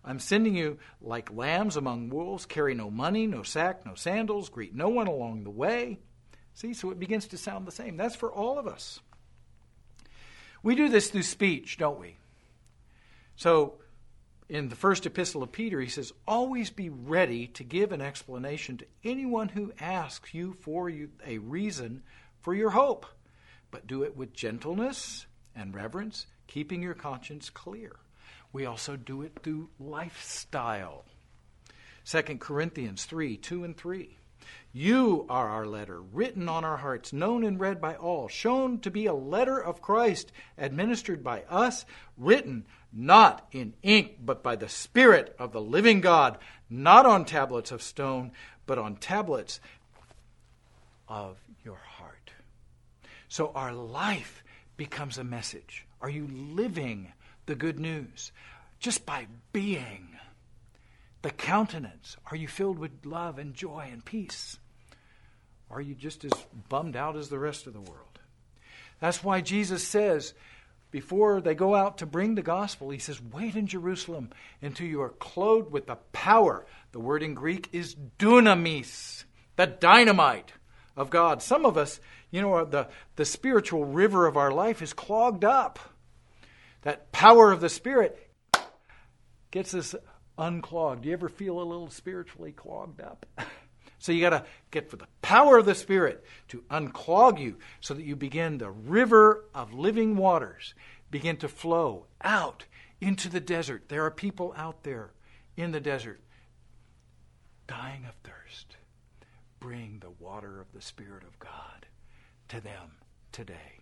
I'm 0.04 0.18
sending 0.18 0.54
you 0.54 0.76
like 1.00 1.32
lambs 1.32 1.78
among 1.78 2.10
wolves. 2.10 2.44
Carry 2.44 2.74
no 2.74 2.90
money, 2.90 3.26
no 3.26 3.42
sack, 3.42 3.86
no 3.86 3.94
sandals. 3.94 4.50
Greet 4.50 4.74
no 4.74 4.90
one 4.90 5.06
along 5.06 5.44
the 5.44 5.50
way. 5.50 6.00
See, 6.52 6.74
so 6.74 6.90
it 6.90 6.98
begins 6.98 7.28
to 7.28 7.38
sound 7.38 7.66
the 7.66 7.72
same. 7.72 7.96
That's 7.96 8.14
for 8.14 8.30
all 8.30 8.58
of 8.58 8.66
us. 8.66 9.00
We 10.62 10.74
do 10.74 10.90
this 10.90 11.08
through 11.08 11.22
speech, 11.22 11.78
don't 11.78 11.98
we? 11.98 12.18
So 13.36 13.78
in 14.48 14.68
the 14.68 14.76
first 14.76 15.06
epistle 15.06 15.42
of 15.42 15.52
Peter, 15.52 15.80
he 15.80 15.88
says, 15.88 16.12
Always 16.26 16.70
be 16.70 16.90
ready 16.90 17.46
to 17.48 17.64
give 17.64 17.92
an 17.92 18.00
explanation 18.00 18.76
to 18.78 18.86
anyone 19.02 19.48
who 19.48 19.72
asks 19.80 20.34
you 20.34 20.54
for 20.60 20.88
you, 20.88 21.10
a 21.26 21.38
reason 21.38 22.02
for 22.40 22.54
your 22.54 22.70
hope, 22.70 23.06
but 23.70 23.86
do 23.86 24.02
it 24.02 24.16
with 24.16 24.34
gentleness 24.34 25.26
and 25.56 25.74
reverence, 25.74 26.26
keeping 26.46 26.82
your 26.82 26.94
conscience 26.94 27.48
clear. 27.48 27.96
We 28.52 28.66
also 28.66 28.96
do 28.96 29.22
it 29.22 29.40
through 29.42 29.70
lifestyle. 29.80 31.04
2 32.06 32.22
Corinthians 32.38 33.04
3 33.06 33.36
2 33.38 33.64
and 33.64 33.76
3. 33.76 34.16
You 34.72 35.26
are 35.28 35.48
our 35.48 35.66
letter, 35.66 36.00
written 36.00 36.48
on 36.48 36.64
our 36.64 36.76
hearts, 36.76 37.12
known 37.12 37.44
and 37.44 37.60
read 37.60 37.80
by 37.80 37.94
all, 37.94 38.28
shown 38.28 38.80
to 38.80 38.90
be 38.90 39.06
a 39.06 39.14
letter 39.14 39.58
of 39.58 39.80
Christ, 39.80 40.32
administered 40.58 41.22
by 41.22 41.42
us, 41.48 41.84
written 42.18 42.64
not 42.92 43.46
in 43.52 43.74
ink, 43.82 44.18
but 44.24 44.42
by 44.42 44.56
the 44.56 44.68
Spirit 44.68 45.34
of 45.38 45.52
the 45.52 45.60
living 45.60 46.00
God, 46.00 46.38
not 46.70 47.06
on 47.06 47.24
tablets 47.24 47.72
of 47.72 47.82
stone, 47.82 48.32
but 48.66 48.78
on 48.78 48.96
tablets 48.96 49.60
of 51.08 51.38
your 51.64 51.76
heart. 51.76 52.30
So 53.28 53.52
our 53.54 53.72
life 53.72 54.42
becomes 54.76 55.18
a 55.18 55.24
message. 55.24 55.86
Are 56.00 56.10
you 56.10 56.28
living 56.28 57.12
the 57.46 57.54
good 57.54 57.78
news 57.78 58.32
just 58.78 59.04
by 59.06 59.26
being? 59.52 60.08
The 61.24 61.30
countenance. 61.30 62.18
Are 62.30 62.36
you 62.36 62.46
filled 62.46 62.78
with 62.78 63.06
love 63.06 63.38
and 63.38 63.54
joy 63.54 63.88
and 63.90 64.04
peace? 64.04 64.58
Are 65.70 65.80
you 65.80 65.94
just 65.94 66.22
as 66.22 66.32
bummed 66.68 66.96
out 66.96 67.16
as 67.16 67.30
the 67.30 67.38
rest 67.38 67.66
of 67.66 67.72
the 67.72 67.80
world? 67.80 68.18
That's 69.00 69.24
why 69.24 69.40
Jesus 69.40 69.82
says, 69.82 70.34
before 70.90 71.40
they 71.40 71.54
go 71.54 71.74
out 71.74 71.96
to 71.98 72.06
bring 72.06 72.34
the 72.34 72.42
gospel, 72.42 72.90
he 72.90 72.98
says, 72.98 73.22
Wait 73.32 73.56
in 73.56 73.66
Jerusalem 73.66 74.32
until 74.60 74.86
you 74.86 75.00
are 75.00 75.08
clothed 75.08 75.72
with 75.72 75.86
the 75.86 75.96
power. 76.12 76.66
The 76.92 77.00
word 77.00 77.22
in 77.22 77.32
Greek 77.32 77.70
is 77.72 77.96
dunamis, 78.18 79.24
the 79.56 79.66
dynamite 79.66 80.52
of 80.94 81.08
God. 81.08 81.40
Some 81.42 81.64
of 81.64 81.78
us, 81.78 82.00
you 82.30 82.42
know, 82.42 82.66
the, 82.66 82.88
the 83.16 83.24
spiritual 83.24 83.86
river 83.86 84.26
of 84.26 84.36
our 84.36 84.52
life 84.52 84.82
is 84.82 84.92
clogged 84.92 85.42
up. 85.42 85.78
That 86.82 87.12
power 87.12 87.50
of 87.50 87.62
the 87.62 87.70
Spirit 87.70 88.30
gets 89.50 89.72
us 89.72 89.94
unclogged. 90.38 91.02
Do 91.02 91.08
you 91.08 91.14
ever 91.14 91.28
feel 91.28 91.60
a 91.60 91.64
little 91.64 91.90
spiritually 91.90 92.52
clogged 92.52 93.00
up? 93.00 93.26
so 93.98 94.12
you 94.12 94.20
got 94.20 94.30
to 94.30 94.44
get 94.70 94.90
for 94.90 94.96
the 94.96 95.06
power 95.22 95.58
of 95.58 95.66
the 95.66 95.74
Spirit 95.74 96.24
to 96.48 96.64
unclog 96.70 97.40
you 97.40 97.58
so 97.80 97.94
that 97.94 98.04
you 98.04 98.16
begin 98.16 98.58
the 98.58 98.70
river 98.70 99.44
of 99.54 99.72
living 99.72 100.16
waters 100.16 100.74
begin 101.10 101.36
to 101.36 101.48
flow 101.48 102.06
out 102.22 102.64
into 103.00 103.28
the 103.28 103.40
desert. 103.40 103.88
There 103.88 104.04
are 104.04 104.10
people 104.10 104.52
out 104.56 104.82
there 104.82 105.12
in 105.56 105.70
the 105.70 105.80
desert 105.80 106.20
dying 107.66 108.04
of 108.04 108.14
thirst. 108.24 108.76
Bring 109.60 110.00
the 110.00 110.10
water 110.10 110.60
of 110.60 110.72
the 110.72 110.82
Spirit 110.82 111.22
of 111.22 111.38
God 111.38 111.86
to 112.48 112.60
them 112.60 112.96
today. 113.32 113.80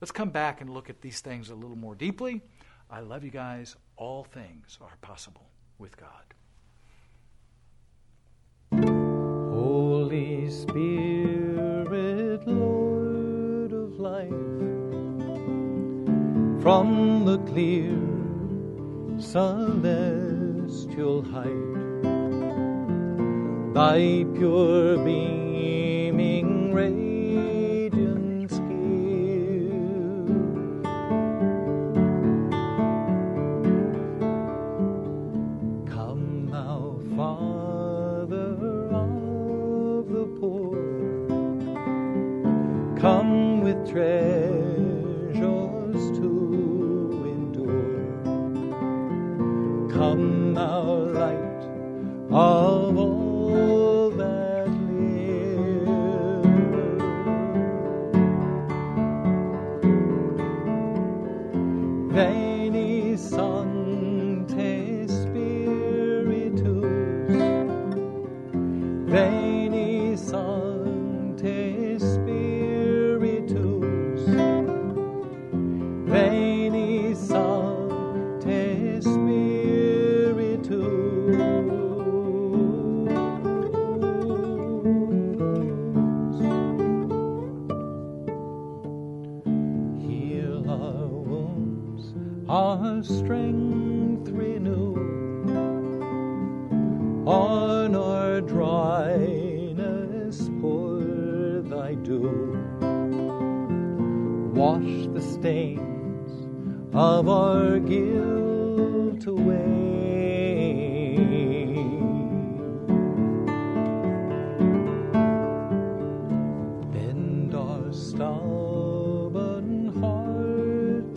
Let's 0.00 0.12
come 0.12 0.30
back 0.30 0.60
and 0.60 0.70
look 0.70 0.90
at 0.90 1.00
these 1.00 1.20
things 1.20 1.50
a 1.50 1.54
little 1.54 1.76
more 1.76 1.94
deeply. 1.94 2.42
I 2.90 3.00
love 3.00 3.24
you 3.24 3.30
guys. 3.30 3.76
All 4.00 4.22
things 4.22 4.78
are 4.80 4.96
possible 5.00 5.50
with 5.80 5.96
God. 5.96 6.22
Holy 9.52 10.48
Spirit, 10.48 12.46
Lord 12.46 13.72
of 13.72 13.98
life, 13.98 14.28
from 16.62 17.24
the 17.24 17.38
clear 17.50 17.98
celestial 19.20 21.22
height, 21.22 22.04
thy 23.74 24.24
pure 24.38 24.96
beaming 24.98 26.72
radiance 26.72 27.17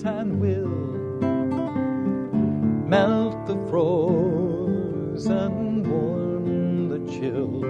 and 0.05 0.39
will. 0.39 0.67
Melt 2.87 3.45
the 3.47 3.57
frozen, 3.69 5.43
warm 5.83 6.89
the 6.89 6.99
chill. 7.11 7.61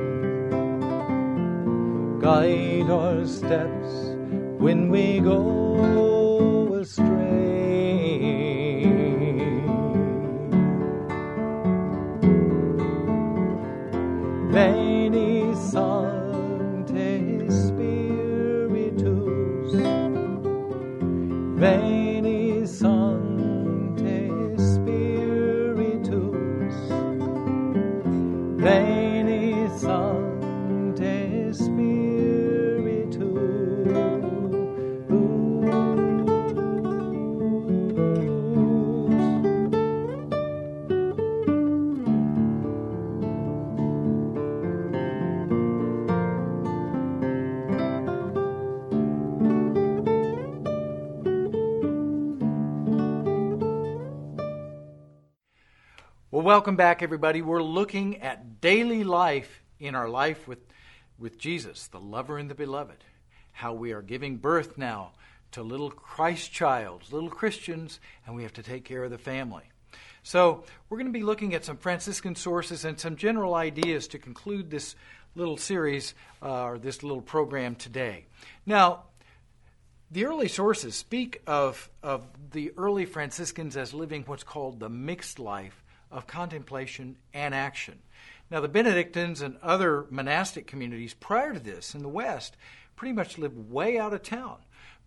Guide 2.19 2.89
our 2.89 3.25
steps 3.25 4.15
when 4.57 4.89
we 4.89 5.19
go 5.19 6.20
Well, 56.41 56.55
welcome 56.55 56.75
back, 56.75 57.03
everybody. 57.03 57.43
We're 57.43 57.61
looking 57.61 58.23
at 58.23 58.61
daily 58.61 59.03
life 59.03 59.61
in 59.79 59.93
our 59.93 60.09
life 60.09 60.47
with, 60.47 60.57
with 61.19 61.37
Jesus, 61.37 61.85
the 61.85 61.99
lover 61.99 62.39
and 62.39 62.49
the 62.49 62.55
beloved. 62.55 63.03
How 63.51 63.73
we 63.73 63.91
are 63.91 64.01
giving 64.01 64.37
birth 64.37 64.75
now 64.75 65.11
to 65.51 65.61
little 65.61 65.91
Christ 65.91 66.51
childs, 66.51 67.13
little 67.13 67.29
Christians, 67.29 67.99
and 68.25 68.35
we 68.35 68.41
have 68.41 68.53
to 68.53 68.63
take 68.63 68.85
care 68.85 69.03
of 69.03 69.11
the 69.11 69.19
family. 69.19 69.65
So, 70.23 70.63
we're 70.89 70.97
going 70.97 71.13
to 71.13 71.13
be 71.13 71.21
looking 71.21 71.53
at 71.53 71.63
some 71.63 71.77
Franciscan 71.77 72.35
sources 72.35 72.85
and 72.85 72.99
some 72.99 73.17
general 73.17 73.53
ideas 73.53 74.07
to 74.07 74.17
conclude 74.17 74.71
this 74.71 74.95
little 75.35 75.57
series 75.57 76.15
uh, 76.41 76.63
or 76.63 76.79
this 76.79 77.03
little 77.03 77.21
program 77.21 77.75
today. 77.75 78.25
Now, 78.65 79.03
the 80.09 80.25
early 80.25 80.47
sources 80.47 80.95
speak 80.95 81.43
of, 81.45 81.87
of 82.01 82.23
the 82.49 82.73
early 82.77 83.05
Franciscans 83.05 83.77
as 83.77 83.93
living 83.93 84.23
what's 84.25 84.43
called 84.43 84.79
the 84.79 84.89
mixed 84.89 85.37
life 85.37 85.80
of 86.11 86.27
contemplation 86.27 87.17
and 87.33 87.55
action. 87.55 87.99
Now, 88.49 88.59
the 88.59 88.67
Benedictines 88.67 89.41
and 89.41 89.57
other 89.61 90.05
monastic 90.09 90.67
communities 90.67 91.13
prior 91.13 91.53
to 91.53 91.59
this 91.59 91.95
in 91.95 92.01
the 92.01 92.09
West 92.09 92.57
pretty 92.95 93.13
much 93.13 93.37
lived 93.37 93.71
way 93.71 93.97
out 93.97 94.13
of 94.13 94.23
town. 94.23 94.57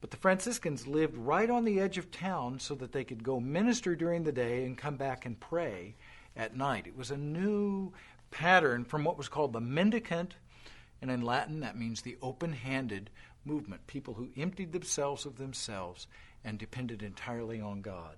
But 0.00 0.10
the 0.10 0.16
Franciscans 0.16 0.86
lived 0.86 1.16
right 1.16 1.48
on 1.48 1.64
the 1.64 1.80
edge 1.80 1.96
of 1.96 2.10
town 2.10 2.58
so 2.58 2.74
that 2.74 2.92
they 2.92 3.04
could 3.04 3.22
go 3.22 3.40
minister 3.40 3.94
during 3.94 4.24
the 4.24 4.32
day 4.32 4.64
and 4.64 4.76
come 4.76 4.96
back 4.96 5.24
and 5.24 5.38
pray 5.38 5.94
at 6.36 6.56
night. 6.56 6.86
It 6.86 6.96
was 6.96 7.10
a 7.10 7.16
new 7.16 7.92
pattern 8.30 8.84
from 8.84 9.04
what 9.04 9.16
was 9.16 9.28
called 9.28 9.52
the 9.52 9.60
mendicant, 9.60 10.34
and 11.00 11.10
in 11.10 11.22
Latin 11.22 11.60
that 11.60 11.78
means 11.78 12.02
the 12.02 12.18
open 12.20 12.52
handed 12.52 13.10
movement, 13.44 13.86
people 13.86 14.14
who 14.14 14.30
emptied 14.36 14.72
themselves 14.72 15.24
of 15.24 15.36
themselves 15.36 16.06
and 16.44 16.58
depended 16.58 17.02
entirely 17.02 17.60
on 17.60 17.80
God. 17.80 18.16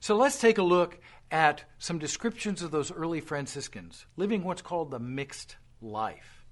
So 0.00 0.16
let's 0.16 0.40
take 0.40 0.58
a 0.58 0.62
look 0.62 0.98
at 1.30 1.64
some 1.78 1.98
descriptions 1.98 2.62
of 2.62 2.70
those 2.70 2.92
early 2.92 3.20
Franciscans 3.20 4.06
living 4.16 4.44
what's 4.44 4.62
called 4.62 4.90
the 4.90 4.98
mixed 4.98 5.56
life. 5.80 6.44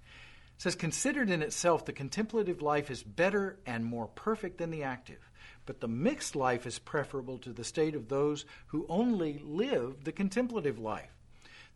It 0.57 0.63
says, 0.63 0.75
considered 0.75 1.31
in 1.31 1.43
itself, 1.43 1.85
the 1.85 1.93
contemplative 1.93 2.63
life 2.63 2.91
is 2.91 3.03
better 3.03 3.59
and 3.67 3.85
more 3.85 4.07
perfect 4.09 4.59
than 4.59 4.71
the 4.71 4.85
active, 4.85 5.31
but 5.67 5.81
the 5.81 5.89
mixed 5.89 6.37
life 6.37 6.67
is 6.67 6.79
preferable 6.79 7.39
to 7.39 7.53
the 7.53 7.65
state 7.65 7.95
of 7.95 8.09
those 8.09 8.45
who 8.67 8.87
only 8.89 9.41
live 9.45 10.05
the 10.05 10.13
contemplative 10.13 10.79
life. 10.79 11.11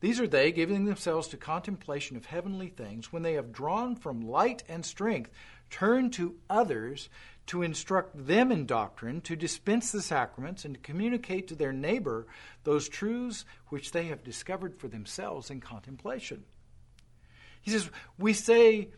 These 0.01 0.21
are 0.21 0.29
they 0.29 0.53
giving 0.53 0.85
themselves 0.85 1.27
to 1.29 1.37
contemplation 1.37 2.17
of 2.17 2.27
heavenly 2.27 2.69
things 2.69 3.13
when 3.13 3.23
they 3.23 3.35
have 3.35 3.53
drawn 3.53 3.97
from 3.97 4.29
light 4.29 4.63
and 4.69 4.87
strength, 4.87 5.31
turn 5.71 6.11
to 6.11 6.37
others 6.49 7.09
to 7.49 7.63
instruct 7.63 8.27
them 8.27 8.53
in 8.53 8.67
doctrine, 8.67 9.21
to 9.23 9.35
dispense 9.35 9.91
the 9.91 10.03
sacraments, 10.03 10.65
and 10.65 10.75
to 10.75 10.81
communicate 10.81 11.49
to 11.49 11.55
their 11.55 11.73
neighbor 11.73 12.27
those 12.65 12.89
truths 12.89 13.45
which 13.69 13.93
they 13.93 14.05
have 14.05 14.23
discovered 14.23 14.77
for 14.77 14.89
themselves 14.89 15.51
in 15.51 15.61
contemplation. 15.61 16.45
He 17.61 17.71
says, 17.71 17.91
We 18.19 18.35
say, 18.35 18.89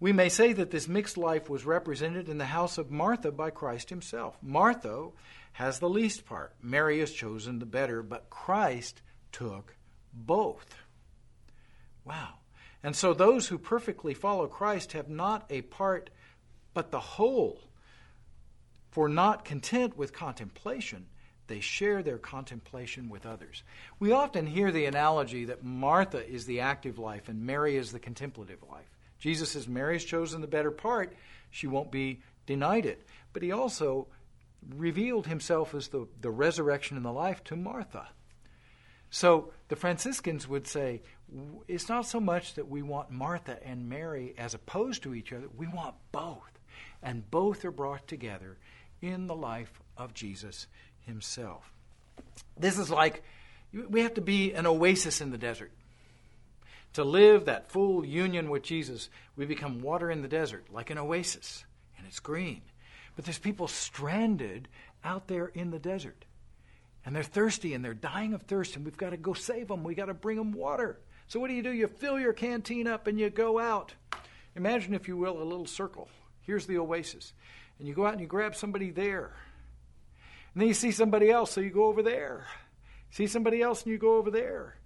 we 0.00 0.12
may 0.12 0.28
say 0.28 0.52
that 0.52 0.70
this 0.70 0.88
mixed 0.88 1.16
life 1.16 1.48
was 1.48 1.64
represented 1.64 2.28
in 2.28 2.38
the 2.38 2.44
house 2.46 2.76
of 2.76 2.90
Martha 2.90 3.30
by 3.30 3.50
Christ 3.50 3.88
himself. 3.88 4.36
Martha 4.42 5.08
has 5.52 5.78
the 5.78 5.88
least 5.88 6.26
part. 6.26 6.54
Mary 6.60 6.98
has 7.00 7.12
chosen 7.12 7.58
the 7.58 7.66
better, 7.66 8.02
but 8.02 8.30
Christ 8.30 9.00
took 9.30 9.76
both. 10.12 10.74
Wow. 12.04 12.34
And 12.82 12.96
so 12.96 13.14
those 13.14 13.46
who 13.46 13.58
perfectly 13.58 14.12
follow 14.12 14.48
Christ 14.48 14.92
have 14.92 15.08
not 15.08 15.46
a 15.50 15.62
part, 15.62 16.10
but 16.74 16.90
the 16.90 17.00
whole. 17.00 17.60
For 18.92 19.08
not 19.08 19.44
content 19.44 19.96
with 19.96 20.12
contemplation, 20.12 21.06
they 21.46 21.60
share 21.60 22.02
their 22.02 22.18
contemplation 22.18 23.08
with 23.08 23.26
others. 23.26 23.62
We 23.98 24.12
often 24.12 24.46
hear 24.46 24.70
the 24.70 24.84
analogy 24.84 25.46
that 25.46 25.64
Martha 25.64 26.26
is 26.26 26.46
the 26.46 26.60
active 26.60 26.98
life 26.98 27.28
and 27.28 27.44
Mary 27.44 27.76
is 27.76 27.90
the 27.90 27.98
contemplative 27.98 28.62
life. 28.70 28.88
Jesus 29.18 29.50
says 29.50 29.66
Mary's 29.66 30.04
chosen 30.04 30.40
the 30.40 30.46
better 30.46 30.70
part, 30.70 31.16
she 31.50 31.66
won't 31.66 31.90
be 31.90 32.20
denied 32.46 32.86
it. 32.86 33.06
But 33.32 33.42
he 33.42 33.50
also 33.50 34.08
revealed 34.76 35.26
himself 35.26 35.74
as 35.74 35.88
the, 35.88 36.06
the 36.20 36.30
resurrection 36.30 36.96
and 36.96 37.06
the 37.06 37.12
life 37.12 37.42
to 37.44 37.56
Martha. 37.56 38.08
So 39.10 39.52
the 39.68 39.76
Franciscans 39.76 40.46
would 40.48 40.66
say, 40.66 41.02
it's 41.66 41.88
not 41.88 42.06
so 42.06 42.20
much 42.20 42.54
that 42.54 42.68
we 42.68 42.82
want 42.82 43.10
Martha 43.10 43.58
and 43.66 43.88
Mary 43.88 44.34
as 44.36 44.54
opposed 44.54 45.02
to 45.04 45.14
each 45.14 45.32
other, 45.32 45.48
we 45.56 45.66
want 45.66 45.94
both. 46.12 46.58
And 47.02 47.30
both 47.30 47.64
are 47.64 47.70
brought 47.70 48.06
together 48.06 48.58
in 49.02 49.26
the 49.26 49.34
life 49.34 49.82
of 49.98 50.14
Jesus 50.14 50.66
himself. 51.06 51.70
This 52.56 52.78
is 52.78 52.90
like 52.90 53.22
we 53.72 54.00
have 54.02 54.14
to 54.14 54.20
be 54.20 54.52
an 54.52 54.66
oasis 54.66 55.20
in 55.20 55.30
the 55.30 55.38
desert. 55.38 55.72
To 56.94 57.04
live 57.04 57.46
that 57.46 57.70
full 57.70 58.04
union 58.04 58.50
with 58.50 58.62
Jesus, 58.62 59.08
we 59.34 59.46
become 59.46 59.80
water 59.80 60.10
in 60.10 60.22
the 60.22 60.28
desert, 60.28 60.66
like 60.70 60.90
an 60.90 60.98
oasis, 60.98 61.64
and 61.96 62.06
it's 62.06 62.20
green. 62.20 62.60
But 63.16 63.24
there's 63.24 63.38
people 63.38 63.66
stranded 63.66 64.68
out 65.02 65.26
there 65.26 65.46
in 65.46 65.70
the 65.70 65.78
desert 65.78 66.24
and 67.04 67.14
they're 67.14 67.22
thirsty 67.22 67.74
and 67.74 67.84
they're 67.84 67.94
dying 67.94 68.34
of 68.34 68.42
thirst, 68.42 68.76
and 68.76 68.84
we've 68.84 68.96
got 68.96 69.10
to 69.10 69.16
go 69.16 69.32
save 69.32 69.68
them. 69.68 69.82
We've 69.82 69.96
got 69.96 70.06
to 70.06 70.14
bring 70.14 70.36
them 70.36 70.52
water. 70.52 70.98
So, 71.28 71.40
what 71.40 71.48
do 71.48 71.54
you 71.54 71.62
do? 71.62 71.72
You 71.72 71.88
fill 71.88 72.18
your 72.18 72.32
canteen 72.32 72.86
up 72.86 73.06
and 73.06 73.18
you 73.18 73.30
go 73.30 73.58
out. 73.58 73.94
Imagine, 74.54 74.94
if 74.94 75.08
you 75.08 75.16
will, 75.16 75.40
a 75.40 75.44
little 75.44 75.66
circle. 75.66 76.08
Here's 76.42 76.66
the 76.66 76.78
oasis. 76.78 77.32
And 77.82 77.88
you 77.88 77.96
go 77.96 78.06
out 78.06 78.12
and 78.12 78.20
you 78.20 78.28
grab 78.28 78.54
somebody 78.54 78.92
there. 78.92 79.32
And 80.54 80.60
then 80.60 80.68
you 80.68 80.74
see 80.74 80.92
somebody 80.92 81.32
else, 81.32 81.50
so 81.50 81.60
you 81.60 81.70
go 81.70 81.86
over 81.86 82.00
there. 82.00 82.46
See 83.10 83.26
somebody 83.26 83.60
else, 83.60 83.82
and 83.82 83.90
you 83.90 83.98
go 83.98 84.18
over 84.18 84.30
there. 84.30 84.76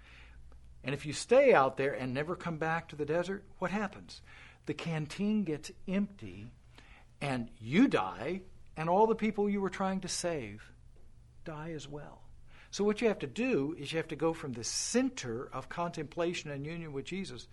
And 0.82 0.94
if 0.94 1.04
you 1.04 1.12
stay 1.12 1.52
out 1.52 1.76
there 1.76 1.92
and 1.92 2.14
never 2.14 2.34
come 2.34 2.56
back 2.56 2.88
to 2.88 2.96
the 2.96 3.04
desert, 3.04 3.44
what 3.58 3.70
happens? 3.70 4.22
The 4.64 4.72
canteen 4.72 5.44
gets 5.44 5.70
empty, 5.86 6.46
and 7.20 7.50
you 7.60 7.86
die, 7.86 8.40
and 8.78 8.88
all 8.88 9.06
the 9.06 9.14
people 9.14 9.50
you 9.50 9.60
were 9.60 9.68
trying 9.68 10.00
to 10.00 10.08
save 10.08 10.72
die 11.44 11.72
as 11.72 11.86
well. 11.86 12.22
So, 12.70 12.82
what 12.82 13.02
you 13.02 13.08
have 13.08 13.18
to 13.18 13.26
do 13.26 13.76
is 13.78 13.92
you 13.92 13.98
have 13.98 14.08
to 14.08 14.16
go 14.16 14.32
from 14.32 14.54
the 14.54 14.64
center 14.64 15.50
of 15.52 15.68
contemplation 15.68 16.50
and 16.50 16.64
union 16.64 16.94
with 16.94 17.04
Jesus. 17.04 17.46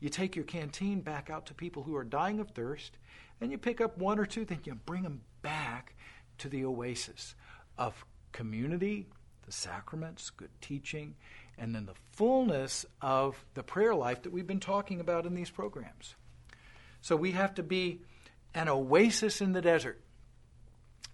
You 0.00 0.08
take 0.08 0.36
your 0.36 0.44
canteen 0.44 1.00
back 1.00 1.30
out 1.30 1.46
to 1.46 1.54
people 1.54 1.82
who 1.82 1.96
are 1.96 2.04
dying 2.04 2.40
of 2.40 2.50
thirst, 2.50 2.98
and 3.40 3.50
you 3.50 3.58
pick 3.58 3.80
up 3.80 3.98
one 3.98 4.18
or 4.18 4.26
two, 4.26 4.44
then 4.44 4.60
you 4.64 4.74
bring 4.74 5.02
them 5.02 5.22
back 5.42 5.94
to 6.38 6.48
the 6.48 6.64
oasis 6.64 7.34
of 7.76 8.04
community, 8.32 9.06
the 9.46 9.52
sacraments, 9.52 10.30
good 10.30 10.50
teaching, 10.60 11.14
and 11.56 11.74
then 11.74 11.86
the 11.86 11.94
fullness 12.12 12.86
of 13.00 13.44
the 13.54 13.62
prayer 13.62 13.94
life 13.94 14.22
that 14.22 14.32
we've 14.32 14.46
been 14.46 14.60
talking 14.60 15.00
about 15.00 15.26
in 15.26 15.34
these 15.34 15.50
programs. 15.50 16.14
So, 17.00 17.16
we 17.16 17.32
have 17.32 17.54
to 17.54 17.62
be 17.62 18.02
an 18.54 18.68
oasis 18.68 19.40
in 19.40 19.52
the 19.52 19.62
desert. 19.62 20.00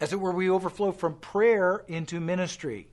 As 0.00 0.12
it 0.12 0.20
were, 0.20 0.32
we 0.32 0.50
overflow 0.50 0.92
from 0.92 1.16
prayer 1.16 1.84
into 1.88 2.20
ministry. 2.20 2.88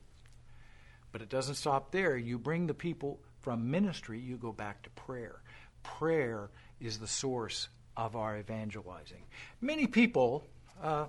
But 1.10 1.20
it 1.20 1.28
doesn't 1.28 1.56
stop 1.56 1.90
there. 1.90 2.16
You 2.16 2.38
bring 2.38 2.66
the 2.66 2.74
people 2.74 3.20
from 3.40 3.70
ministry, 3.70 4.20
you 4.20 4.36
go 4.36 4.52
back 4.52 4.82
to 4.82 4.90
prayer. 4.90 5.42
Prayer 5.82 6.50
is 6.80 6.98
the 6.98 7.06
source 7.06 7.68
of 7.96 8.16
our 8.16 8.38
evangelizing. 8.38 9.22
Many 9.60 9.86
people, 9.86 10.46
uh, 10.82 11.06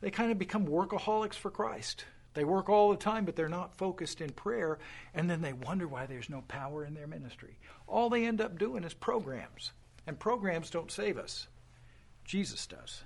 they 0.00 0.10
kind 0.10 0.30
of 0.30 0.38
become 0.38 0.66
workaholics 0.66 1.34
for 1.34 1.50
Christ. 1.50 2.04
They 2.34 2.44
work 2.44 2.68
all 2.68 2.90
the 2.90 2.96
time, 2.96 3.24
but 3.24 3.34
they're 3.34 3.48
not 3.48 3.76
focused 3.76 4.20
in 4.20 4.30
prayer, 4.30 4.78
and 5.14 5.28
then 5.28 5.42
they 5.42 5.52
wonder 5.52 5.88
why 5.88 6.06
there's 6.06 6.30
no 6.30 6.42
power 6.42 6.84
in 6.84 6.94
their 6.94 7.08
ministry. 7.08 7.58
All 7.88 8.08
they 8.08 8.24
end 8.24 8.40
up 8.40 8.58
doing 8.58 8.84
is 8.84 8.94
programs, 8.94 9.72
and 10.06 10.18
programs 10.18 10.70
don't 10.70 10.92
save 10.92 11.18
us. 11.18 11.48
Jesus 12.24 12.66
does. 12.66 13.02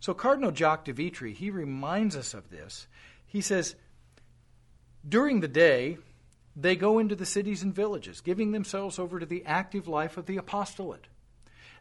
So 0.00 0.14
Cardinal 0.14 0.52
Jacques 0.52 0.86
de 0.86 0.92
Vitry, 0.92 1.34
he 1.34 1.50
reminds 1.50 2.16
us 2.16 2.32
of 2.32 2.50
this. 2.50 2.86
He 3.26 3.42
says, 3.42 3.74
during 5.06 5.40
the 5.40 5.48
day, 5.48 5.98
they 6.56 6.76
go 6.76 6.98
into 6.98 7.16
the 7.16 7.26
cities 7.26 7.62
and 7.62 7.74
villages, 7.74 8.20
giving 8.20 8.52
themselves 8.52 8.98
over 8.98 9.18
to 9.18 9.26
the 9.26 9.44
active 9.44 9.88
life 9.88 10.16
of 10.16 10.26
the 10.26 10.36
apostolate. 10.36 11.06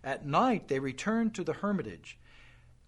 At 0.04 0.26
night, 0.26 0.68
they 0.68 0.80
return 0.80 1.32
to 1.32 1.44
the 1.44 1.54
hermitage 1.54 2.18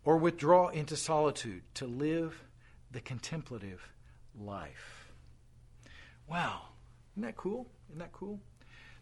or 0.04 0.18
withdraw 0.18 0.68
into 0.70 0.96
solitude 0.96 1.64
to 1.76 1.86
live 1.86 2.44
the 2.92 3.02
contemplative 3.02 3.92
life. 4.40 5.12
Wow, 6.28 6.62
isn't 7.14 7.24
that 7.24 7.38
cool? 7.38 7.68
Isn't 7.90 8.00
that 8.00 8.12
cool? 8.12 8.40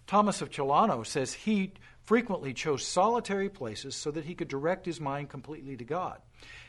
Thomas 0.06 0.42
of 0.42 0.50
Celano 0.50 1.06
says 1.06 1.34
he 1.34 1.72
frequently 2.04 2.54
chose 2.54 2.86
solitary 2.86 3.50
places 3.50 3.96
so 3.96 4.12
that 4.12 4.26
he 4.26 4.36
could 4.36 4.50
direct 4.50 4.86
his 4.86 5.00
mind 5.00 5.30
completely 5.30 5.78
to 5.78 5.86
God. 5.86 6.20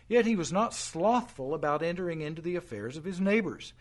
Yet 0.07 0.27
he 0.27 0.37
was 0.37 0.53
not 0.53 0.75
slothful 0.75 1.55
about 1.55 1.83
entering 1.83 2.21
into 2.21 2.43
the 2.43 2.57
affairs 2.57 2.97
of 2.97 3.05
his 3.05 3.21
neighbors. 3.21 3.73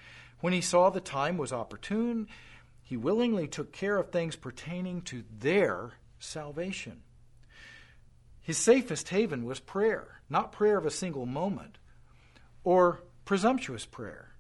When 0.43 0.51
he 0.51 0.60
saw 0.60 0.89
the 0.89 0.99
time 0.99 1.38
was 1.38 1.53
opportune, 1.53 2.27
he 2.82 2.97
willingly 2.97 3.47
took 3.47 3.71
care 3.71 3.95
of 3.97 4.10
things 4.10 4.36
pertaining 4.36 5.01
to 5.03 5.23
their 5.39 5.91
salvation. 6.19 7.03
His 8.41 8.58
safest 8.58 9.08
haven 9.08 9.45
was 9.45 9.62
prayer, 9.62 10.19
not 10.29 10.51
prayer 10.51 10.77
of 10.77 10.86
a 10.86 10.91
single 10.91 11.25
moment 11.25 11.77
or 12.65 13.03
presumptuous 13.23 13.86
prayer. 13.86 14.34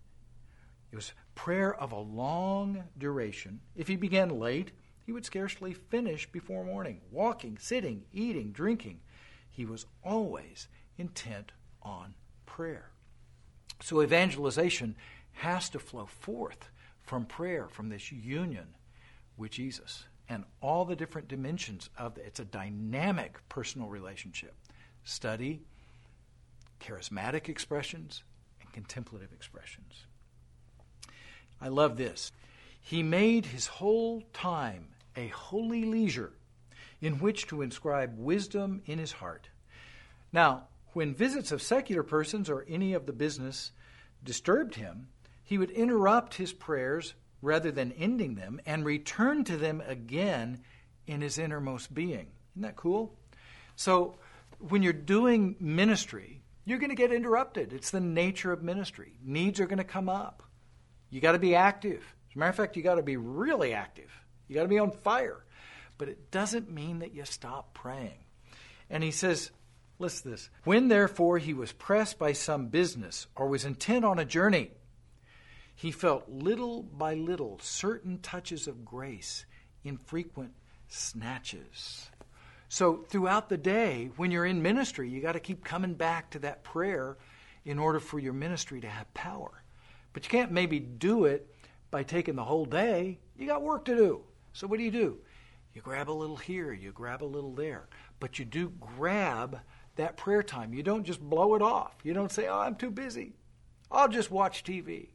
It 0.91 0.97
was 0.97 1.13
prayer 1.35 1.73
of 1.73 1.93
a 1.93 1.99
long 1.99 2.83
duration. 2.97 3.61
If 3.73 3.87
he 3.87 3.95
began 3.95 4.41
late, 4.41 4.73
he 5.05 5.13
would 5.13 5.23
scarcely 5.23 5.71
finish 5.73 6.29
before 6.29 6.65
morning, 6.65 6.99
walking, 7.11 7.57
sitting, 7.61 8.03
eating, 8.11 8.51
drinking. 8.51 8.99
He 9.49 9.63
was 9.63 9.85
always 10.03 10.67
intent 10.97 11.53
on 11.81 12.15
prayer. 12.45 12.89
So 13.81 14.01
evangelization 14.01 14.97
has 15.33 15.69
to 15.69 15.79
flow 15.79 16.05
forth 16.05 16.69
from 17.03 17.25
prayer, 17.25 17.67
from 17.67 17.89
this 17.89 18.11
union 18.11 18.67
with 19.37 19.51
Jesus. 19.51 20.05
and 20.29 20.43
all 20.61 20.85
the 20.85 20.95
different 20.95 21.27
dimensions 21.27 21.89
of 21.97 22.17
it. 22.17 22.23
It's 22.25 22.39
a 22.39 22.45
dynamic 22.45 23.37
personal 23.49 23.87
relationship. 23.87 24.55
Study 25.03 25.61
charismatic 26.79 27.49
expressions 27.49 28.23
and 28.61 28.71
contemplative 28.71 29.31
expressions. 29.33 30.05
I 31.61 31.67
love 31.69 31.97
this. 31.97 32.31
He 32.81 33.03
made 33.03 33.45
his 33.45 33.67
whole 33.67 34.23
time 34.33 34.87
a 35.15 35.27
holy 35.27 35.85
leisure 35.85 36.33
in 37.01 37.19
which 37.19 37.47
to 37.47 37.61
inscribe 37.61 38.17
wisdom 38.17 38.81
in 38.85 38.99
his 38.99 39.13
heart. 39.13 39.49
Now, 40.31 40.67
when 40.93 41.13
visits 41.13 41.51
of 41.51 41.61
secular 41.61 42.03
persons 42.03 42.49
or 42.49 42.65
any 42.67 42.93
of 42.93 43.05
the 43.05 43.13
business 43.13 43.71
disturbed 44.23 44.75
him, 44.75 45.07
he 45.43 45.57
would 45.57 45.71
interrupt 45.71 46.35
his 46.35 46.53
prayers 46.53 47.13
rather 47.41 47.71
than 47.71 47.91
ending 47.93 48.35
them 48.35 48.59
and 48.65 48.85
return 48.85 49.43
to 49.43 49.57
them 49.57 49.83
again 49.85 50.61
in 51.05 51.21
his 51.21 51.37
innermost 51.37 51.93
being. 51.93 52.27
Isn't 52.53 52.61
that 52.61 52.75
cool? 52.75 53.17
So, 53.75 54.15
when 54.59 54.81
you're 54.81 54.93
doing 54.93 55.55
ministry, 55.59 56.41
you're 56.65 56.79
going 56.79 56.89
to 56.89 56.95
get 56.95 57.11
interrupted. 57.11 57.73
It's 57.73 57.91
the 57.91 57.99
nature 57.99 58.53
of 58.53 58.63
ministry. 58.63 59.13
Needs 59.23 59.59
are 59.59 59.65
going 59.65 59.79
to 59.79 59.83
come 59.83 60.07
up. 60.07 60.43
You 61.09 61.19
got 61.19 61.33
to 61.33 61.39
be 61.39 61.55
active. 61.55 62.01
As 62.29 62.35
a 62.35 62.39
matter 62.39 62.49
of 62.49 62.55
fact, 62.55 62.77
you 62.77 62.83
got 62.83 62.95
to 62.95 63.03
be 63.03 63.17
really 63.17 63.73
active. 63.73 64.09
You 64.47 64.55
got 64.55 64.63
to 64.63 64.69
be 64.69 64.79
on 64.79 64.91
fire. 64.91 65.43
But 65.97 66.09
it 66.09 66.31
doesn't 66.31 66.71
mean 66.71 66.99
that 66.99 67.13
you 67.13 67.25
stop 67.25 67.73
praying. 67.73 68.23
And 68.89 69.03
he 69.03 69.11
says, 69.11 69.51
listen 69.99 70.23
to 70.23 70.29
this. 70.29 70.49
When 70.63 70.87
therefore 70.87 71.37
he 71.37 71.53
was 71.53 71.71
pressed 71.71 72.17
by 72.17 72.33
some 72.33 72.67
business 72.67 73.27
or 73.35 73.47
was 73.47 73.65
intent 73.65 74.05
on 74.05 74.19
a 74.19 74.25
journey, 74.25 74.71
he 75.75 75.91
felt 75.91 76.29
little 76.29 76.83
by 76.83 77.15
little 77.15 77.59
certain 77.61 78.19
touches 78.19 78.67
of 78.67 78.85
grace 78.85 79.45
in 79.83 79.97
frequent 79.97 80.53
snatches. 80.87 82.09
So, 82.69 83.05
throughout 83.07 83.49
the 83.49 83.57
day, 83.57 84.09
when 84.17 84.31
you're 84.31 84.45
in 84.45 84.61
ministry, 84.61 85.09
you 85.09 85.21
got 85.21 85.33
to 85.33 85.39
keep 85.39 85.63
coming 85.63 85.93
back 85.93 86.31
to 86.31 86.39
that 86.39 86.63
prayer 86.63 87.17
in 87.65 87.77
order 87.77 87.99
for 87.99 88.19
your 88.19 88.33
ministry 88.33 88.81
to 88.81 88.87
have 88.87 89.13
power. 89.13 89.63
But 90.11 90.25
you 90.25 90.29
can't 90.29 90.51
maybe 90.51 90.79
do 90.79 91.25
it 91.25 91.47
by 91.91 92.03
taking 92.03 92.35
the 92.35 92.43
whole 92.43 92.65
day. 92.65 93.19
You 93.37 93.45
got 93.45 93.61
work 93.61 93.85
to 93.85 93.95
do. 93.95 94.21
So, 94.53 94.67
what 94.67 94.77
do 94.77 94.83
you 94.83 94.91
do? 94.91 95.19
You 95.73 95.81
grab 95.81 96.09
a 96.09 96.11
little 96.11 96.35
here, 96.35 96.71
you 96.71 96.91
grab 96.91 97.23
a 97.23 97.25
little 97.25 97.53
there. 97.53 97.87
But 98.19 98.39
you 98.39 98.45
do 98.45 98.71
grab 98.79 99.59
that 99.95 100.17
prayer 100.17 100.43
time. 100.43 100.73
You 100.73 100.83
don't 100.83 101.03
just 101.03 101.21
blow 101.21 101.55
it 101.55 101.61
off. 101.61 101.93
You 102.03 102.13
don't 102.13 102.31
say, 102.31 102.47
oh, 102.47 102.59
I'm 102.59 102.75
too 102.75 102.91
busy. 102.91 103.33
I'll 103.91 104.07
just 104.07 104.31
watch 104.31 104.63
TV. 104.63 105.09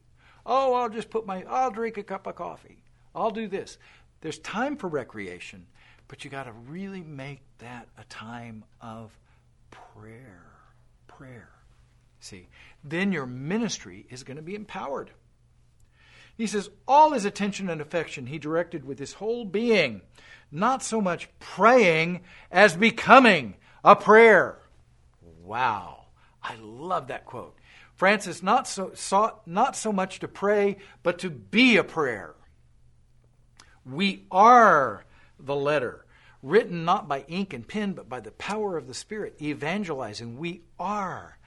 Oh, 0.51 0.73
I'll 0.73 0.89
just 0.89 1.11
put 1.11 1.27
my, 1.27 1.43
I'll 1.47 1.69
drink 1.69 1.97
a 1.99 2.03
cup 2.03 2.25
of 2.25 2.33
coffee. 2.33 2.81
I'll 3.13 3.29
do 3.29 3.47
this. 3.47 3.77
There's 4.21 4.39
time 4.39 4.77
for 4.77 4.87
recreation, 4.87 5.67
but 6.07 6.25
you 6.25 6.31
got 6.31 6.45
to 6.45 6.51
really 6.51 7.01
make 7.01 7.41
that 7.59 7.87
a 7.99 8.03
time 8.05 8.65
of 8.81 9.15
prayer. 9.69 10.47
Prayer. 11.05 11.49
See, 12.19 12.47
then 12.83 13.11
your 13.11 13.27
ministry 13.27 14.07
is 14.09 14.23
going 14.23 14.37
to 14.37 14.43
be 14.43 14.55
empowered. 14.55 15.11
He 16.35 16.47
says, 16.47 16.71
all 16.87 17.11
his 17.11 17.25
attention 17.25 17.69
and 17.69 17.79
affection 17.79 18.25
he 18.25 18.39
directed 18.39 18.85
with 18.85 18.97
his 18.97 19.13
whole 19.13 19.45
being, 19.45 20.01
not 20.51 20.81
so 20.81 20.99
much 20.99 21.29
praying 21.39 22.21
as 22.51 22.75
becoming 22.75 23.53
a 23.83 23.95
prayer. 23.95 24.57
Wow. 25.43 26.05
I 26.41 26.55
love 26.59 27.09
that 27.09 27.25
quote. 27.25 27.55
Francis 27.99 28.41
not 28.41 28.65
so, 28.65 28.91
sought 28.95 29.45
not 29.45 29.75
so 29.75 29.91
much 29.91 30.19
to 30.19 30.27
pray, 30.29 30.77
but 31.03 31.19
to 31.19 31.29
be 31.29 31.75
a 31.75 31.83
prayer. 31.83 32.33
We 33.85 34.23
are 34.31 35.03
the 35.37 35.57
letter, 35.57 36.05
written 36.41 36.85
not 36.85 37.09
by 37.09 37.25
ink 37.27 37.53
and 37.53 37.67
pen, 37.67 37.91
but 37.91 38.07
by 38.07 38.21
the 38.21 38.31
power 38.31 38.77
of 38.77 38.87
the 38.87 38.93
Spirit, 38.93 39.35
evangelizing. 39.41 40.37
We 40.37 40.61
are 40.79 41.37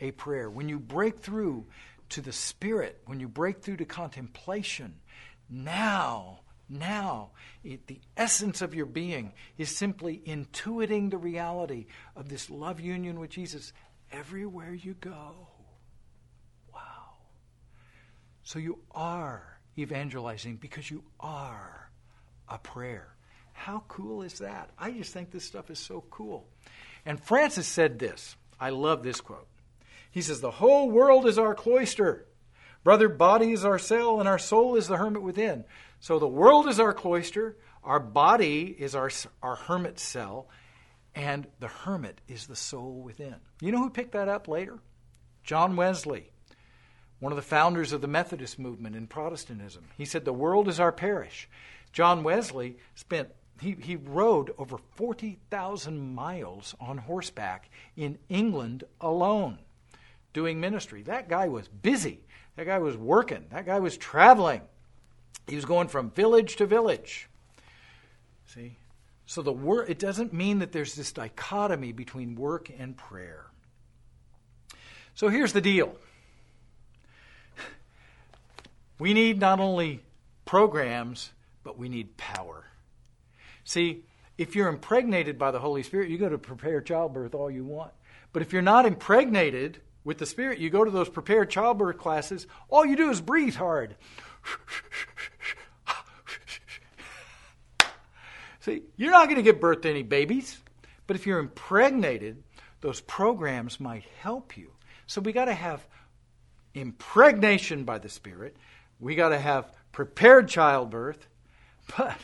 a 0.00 0.10
prayer. 0.10 0.50
When 0.50 0.68
you 0.68 0.78
break 0.78 1.20
through 1.20 1.64
to 2.10 2.20
the 2.20 2.30
Spirit, 2.30 3.00
when 3.06 3.18
you 3.18 3.26
break 3.26 3.62
through 3.62 3.78
to 3.78 3.86
contemplation, 3.86 4.96
now, 5.48 6.40
now, 6.68 7.30
it, 7.64 7.86
the 7.86 8.00
essence 8.18 8.60
of 8.60 8.74
your 8.74 8.84
being 8.84 9.32
is 9.56 9.74
simply 9.74 10.20
intuiting 10.26 11.08
the 11.08 11.16
reality 11.16 11.86
of 12.14 12.28
this 12.28 12.50
love 12.50 12.80
union 12.80 13.18
with 13.18 13.30
Jesus 13.30 13.72
everywhere 14.12 14.74
you 14.74 14.92
go. 15.00 15.48
So 18.42 18.58
you 18.58 18.78
are 18.92 19.58
evangelizing 19.78 20.56
because 20.56 20.90
you 20.90 21.02
are 21.20 21.90
a 22.48 22.58
prayer. 22.58 23.14
How 23.52 23.84
cool 23.88 24.22
is 24.22 24.38
that? 24.38 24.70
I 24.78 24.90
just 24.90 25.12
think 25.12 25.30
this 25.30 25.44
stuff 25.44 25.70
is 25.70 25.78
so 25.78 26.04
cool. 26.10 26.48
And 27.06 27.22
Francis 27.22 27.66
said 27.66 27.98
this. 27.98 28.36
I 28.58 28.70
love 28.70 29.02
this 29.02 29.20
quote. 29.20 29.48
He 30.10 30.22
says, 30.22 30.40
The 30.40 30.50
whole 30.50 30.90
world 30.90 31.26
is 31.26 31.38
our 31.38 31.54
cloister. 31.54 32.26
Brother, 32.84 33.08
body 33.08 33.52
is 33.52 33.64
our 33.64 33.78
cell, 33.78 34.18
and 34.18 34.28
our 34.28 34.38
soul 34.38 34.74
is 34.76 34.88
the 34.88 34.96
hermit 34.96 35.22
within. 35.22 35.64
So 36.00 36.18
the 36.18 36.26
world 36.26 36.66
is 36.66 36.80
our 36.80 36.92
cloister, 36.92 37.56
our 37.84 38.00
body 38.00 38.74
is 38.76 38.96
our, 38.96 39.10
our 39.40 39.54
hermit 39.54 40.00
cell, 40.00 40.48
and 41.14 41.46
the 41.60 41.68
hermit 41.68 42.20
is 42.26 42.46
the 42.46 42.56
soul 42.56 43.00
within. 43.02 43.36
You 43.60 43.70
know 43.70 43.78
who 43.78 43.90
picked 43.90 44.12
that 44.12 44.28
up 44.28 44.48
later? 44.48 44.80
John 45.44 45.76
Wesley 45.76 46.31
one 47.22 47.30
of 47.30 47.36
the 47.36 47.42
founders 47.42 47.92
of 47.92 48.00
the 48.00 48.08
Methodist 48.08 48.58
movement 48.58 48.96
in 48.96 49.06
Protestantism. 49.06 49.84
He 49.96 50.04
said, 50.04 50.24
The 50.24 50.32
world 50.32 50.66
is 50.66 50.80
our 50.80 50.90
parish. 50.90 51.48
John 51.92 52.24
Wesley 52.24 52.78
spent 52.96 53.28
he, 53.60 53.76
he 53.80 53.94
rode 53.94 54.52
over 54.58 54.76
40,000 54.96 56.14
miles 56.16 56.74
on 56.80 56.98
horseback 56.98 57.70
in 57.96 58.18
England 58.28 58.82
alone 59.00 59.58
doing 60.32 60.58
ministry. 60.58 61.02
That 61.02 61.28
guy 61.28 61.46
was 61.46 61.68
busy. 61.68 62.24
That 62.56 62.66
guy 62.66 62.80
was 62.80 62.96
working. 62.96 63.44
That 63.52 63.66
guy 63.66 63.78
was 63.78 63.96
traveling. 63.96 64.62
He 65.46 65.54
was 65.54 65.64
going 65.64 65.86
from 65.86 66.10
village 66.10 66.56
to 66.56 66.66
village. 66.66 67.28
See? 68.46 68.78
So 69.26 69.42
the 69.42 69.52
work 69.52 69.88
it 69.88 70.00
doesn't 70.00 70.32
mean 70.32 70.58
that 70.58 70.72
there's 70.72 70.96
this 70.96 71.12
dichotomy 71.12 71.92
between 71.92 72.34
work 72.34 72.68
and 72.76 72.96
prayer. 72.96 73.46
So 75.14 75.28
here's 75.28 75.52
the 75.52 75.60
deal. 75.60 75.96
We 78.98 79.14
need 79.14 79.40
not 79.40 79.60
only 79.60 80.02
programs, 80.44 81.32
but 81.64 81.78
we 81.78 81.88
need 81.88 82.16
power. 82.16 82.66
See, 83.64 84.04
if 84.38 84.56
you're 84.56 84.68
impregnated 84.68 85.38
by 85.38 85.50
the 85.50 85.58
Holy 85.60 85.82
Spirit, 85.82 86.10
you 86.10 86.18
go 86.18 86.28
to 86.28 86.38
prepare 86.38 86.80
childbirth 86.80 87.34
all 87.34 87.50
you 87.50 87.64
want. 87.64 87.92
But 88.32 88.42
if 88.42 88.52
you're 88.52 88.62
not 88.62 88.86
impregnated 88.86 89.80
with 90.04 90.18
the 90.18 90.26
Spirit, 90.26 90.58
you 90.58 90.70
go 90.70 90.84
to 90.84 90.90
those 90.90 91.08
prepared 91.08 91.50
childbirth 91.50 91.98
classes, 91.98 92.46
all 92.68 92.84
you 92.84 92.96
do 92.96 93.10
is 93.10 93.20
breathe 93.20 93.54
hard. 93.54 93.96
See, 98.60 98.82
you're 98.96 99.10
not 99.10 99.26
going 99.26 99.36
to 99.36 99.42
give 99.42 99.60
birth 99.60 99.80
to 99.82 99.90
any 99.90 100.02
babies. 100.02 100.58
But 101.06 101.16
if 101.16 101.26
you're 101.26 101.40
impregnated, 101.40 102.42
those 102.80 103.00
programs 103.00 103.80
might 103.80 104.04
help 104.20 104.56
you. 104.56 104.70
So 105.06 105.20
we 105.20 105.32
got 105.32 105.46
to 105.46 105.54
have 105.54 105.86
impregnation 106.74 107.84
by 107.84 107.98
the 107.98 108.08
Spirit 108.08 108.56
we 109.02 109.16
got 109.16 109.30
to 109.30 109.38
have 109.38 109.72
prepared 109.90 110.48
childbirth, 110.48 111.26
but 111.98 112.16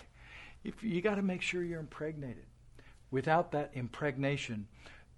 if 0.63 0.83
you 0.83 1.03
got 1.03 1.17
to 1.17 1.23
make 1.23 1.43
sure 1.43 1.63
you're 1.63 1.81
impregnated. 1.81 2.47
Without 3.11 3.53
that 3.53 3.73
impregnation, 3.75 4.69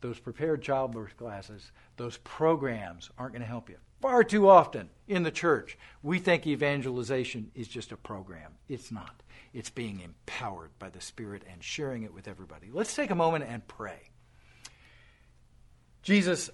those 0.00 0.18
prepared 0.18 0.62
childbirth 0.62 1.16
classes, 1.18 1.70
those 1.98 2.16
programs 2.18 3.10
aren't 3.18 3.34
going 3.34 3.42
to 3.42 3.48
help 3.48 3.68
you. 3.68 3.76
Far 4.00 4.24
too 4.24 4.48
often 4.48 4.88
in 5.06 5.22
the 5.22 5.30
church, 5.30 5.76
we 6.02 6.18
think 6.18 6.46
evangelization 6.46 7.50
is 7.54 7.68
just 7.68 7.92
a 7.92 7.96
program. 7.96 8.52
It's 8.66 8.90
not. 8.90 9.22
It's 9.52 9.68
being 9.68 10.00
empowered 10.00 10.70
by 10.78 10.88
the 10.88 11.00
Spirit 11.02 11.42
and 11.50 11.62
sharing 11.62 12.04
it 12.04 12.14
with 12.14 12.26
everybody. 12.26 12.68
Let's 12.72 12.94
take 12.94 13.10
a 13.10 13.14
moment 13.14 13.44
and 13.46 13.66
pray. 13.68 14.08
Jesus, 16.02 16.48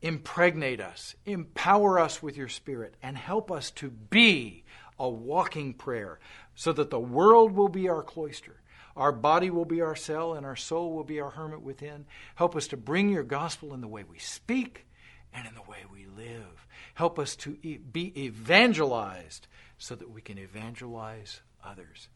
impregnate 0.00 0.80
us, 0.80 1.14
empower 1.26 1.98
us 1.98 2.22
with 2.22 2.36
your 2.36 2.48
Spirit, 2.48 2.94
and 3.02 3.16
help 3.16 3.50
us 3.50 3.70
to 3.72 3.90
be 3.90 4.64
a 4.98 5.08
walking 5.08 5.74
prayer 5.74 6.18
so 6.54 6.72
that 6.72 6.90
the 6.90 7.00
world 7.00 7.52
will 7.52 7.68
be 7.68 7.88
our 7.88 8.02
cloister. 8.02 8.60
Our 8.96 9.12
body 9.12 9.48
will 9.48 9.64
be 9.64 9.80
our 9.80 9.94
cell, 9.94 10.34
and 10.34 10.44
our 10.44 10.56
soul 10.56 10.92
will 10.92 11.04
be 11.04 11.20
our 11.20 11.30
hermit 11.30 11.62
within. 11.62 12.06
Help 12.34 12.56
us 12.56 12.66
to 12.68 12.76
bring 12.76 13.10
your 13.10 13.22
gospel 13.22 13.72
in 13.72 13.80
the 13.80 13.86
way 13.86 14.02
we 14.02 14.18
speak 14.18 14.86
and 15.32 15.46
in 15.46 15.54
the 15.54 15.62
way 15.62 15.84
we 15.92 16.06
live. 16.06 16.66
Help 16.94 17.18
us 17.18 17.36
to 17.36 17.52
be 17.92 18.12
evangelized 18.20 19.46
so 19.78 19.94
that 19.94 20.10
we 20.10 20.20
can 20.20 20.36
evangelize 20.36 21.42
others. 21.64 22.08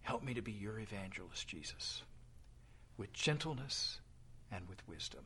Help 0.00 0.22
me 0.22 0.32
to 0.32 0.40
be 0.40 0.52
your 0.52 0.78
evangelist, 0.78 1.46
Jesus, 1.46 2.02
with 2.96 3.12
gentleness 3.12 4.00
and 4.50 4.68
with 4.68 4.86
wisdom. 4.88 5.24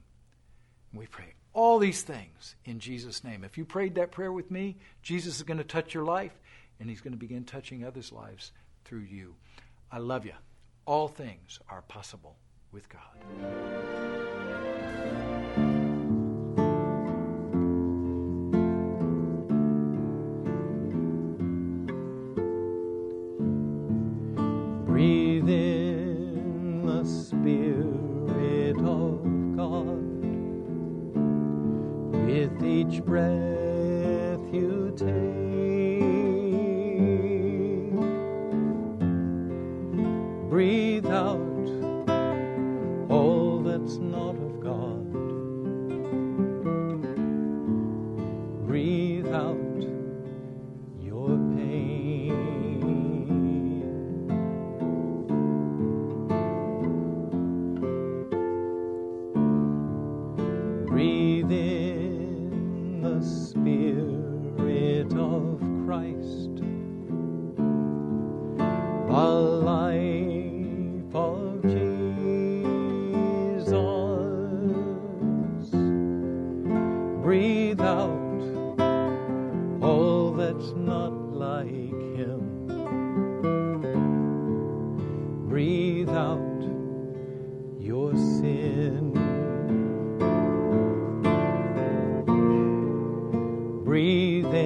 We 0.96 1.06
pray 1.06 1.35
all 1.56 1.78
these 1.78 2.02
things 2.02 2.54
in 2.66 2.78
Jesus' 2.78 3.24
name. 3.24 3.42
If 3.42 3.56
you 3.56 3.64
prayed 3.64 3.94
that 3.94 4.12
prayer 4.12 4.30
with 4.30 4.50
me, 4.50 4.76
Jesus 5.02 5.37
is 5.37 5.42
going 5.42 5.56
to 5.56 5.64
touch 5.64 5.94
your 5.94 6.04
life 6.04 6.38
and 6.78 6.90
he's 6.90 7.00
going 7.00 7.14
to 7.14 7.18
begin 7.18 7.44
touching 7.44 7.82
others' 7.82 8.12
lives 8.12 8.52
through 8.85 9.06
you. 9.11 9.35
I 9.90 9.98
love 9.98 10.26
you. 10.26 10.35
All 10.85 11.09
things 11.09 11.59
are 11.70 11.80
possible 11.82 12.37
with 12.72 12.88
God. 12.90 14.36
With 33.06 33.65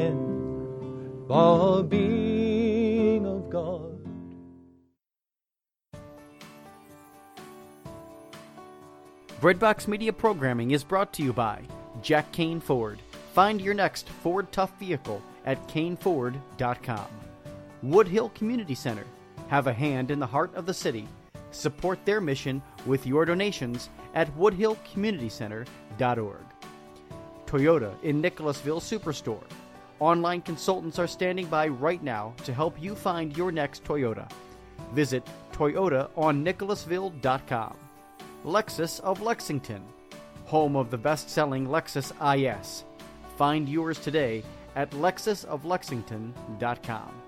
In 0.01 1.27
the 1.29 1.87
being 1.87 3.27
of 3.27 3.51
God. 3.51 3.99
Breadbox 9.43 9.87
Media 9.89 10.13
programming 10.13 10.71
is 10.71 10.85
brought 10.85 11.13
to 11.15 11.23
you 11.23 11.33
by 11.35 11.63
Jack 12.01 12.31
Kain 12.33 12.61
Ford. 12.61 13.01
Find 13.35 13.61
your 13.61 13.75
next 13.75 14.09
Ford 14.09 14.51
Tough 14.53 14.73
vehicle 14.79 15.21
at 15.45 15.69
kainford.com. 15.69 17.07
Woodhill 17.85 18.33
Community 18.35 18.75
Center. 18.75 19.05
Have 19.49 19.67
a 19.67 19.73
hand 19.75 20.11
in 20.11 20.19
the 20.19 20.27
heart 20.27 20.55
of 20.55 20.65
the 20.65 20.73
city. 20.73 21.07
Support 21.51 22.07
their 22.07 22.23
mission 22.23 22.63
with 22.87 23.07
your 23.07 23.27
donations 23.27 23.91
at 24.15 24.35
woodhillcommunitycenter.org. 24.39 26.47
Toyota 27.47 27.93
on 28.03 28.23
Nicholasville 28.23 28.81
Superstore. 28.81 29.45
Online 30.01 30.41
consultants 30.41 30.99
are 30.99 31.07
standing 31.07 31.47
by 31.47 31.69
right 31.69 32.03
now 32.03 32.35
to 32.45 32.55
help 32.55 32.83
you 32.83 32.95
find 32.95 33.37
your 33.37 33.53
next 33.53 33.85
Toyota. 33.85 34.27
Visit 34.95 35.29
toyotaonnicholasville.com. 35.53 37.77
Lexus 38.45 39.01
of 39.01 39.21
Lexington, 39.21 39.83
home 40.47 40.75
of 40.75 40.91
the 40.91 40.97
best 40.97 41.29
selling 41.29 41.67
Lexus 41.67 42.13
IS. 42.35 42.85
Find 43.37 43.69
yours 43.69 43.99
today 43.99 44.43
at 44.75 44.91
lexusoflexington.com. 44.93 47.23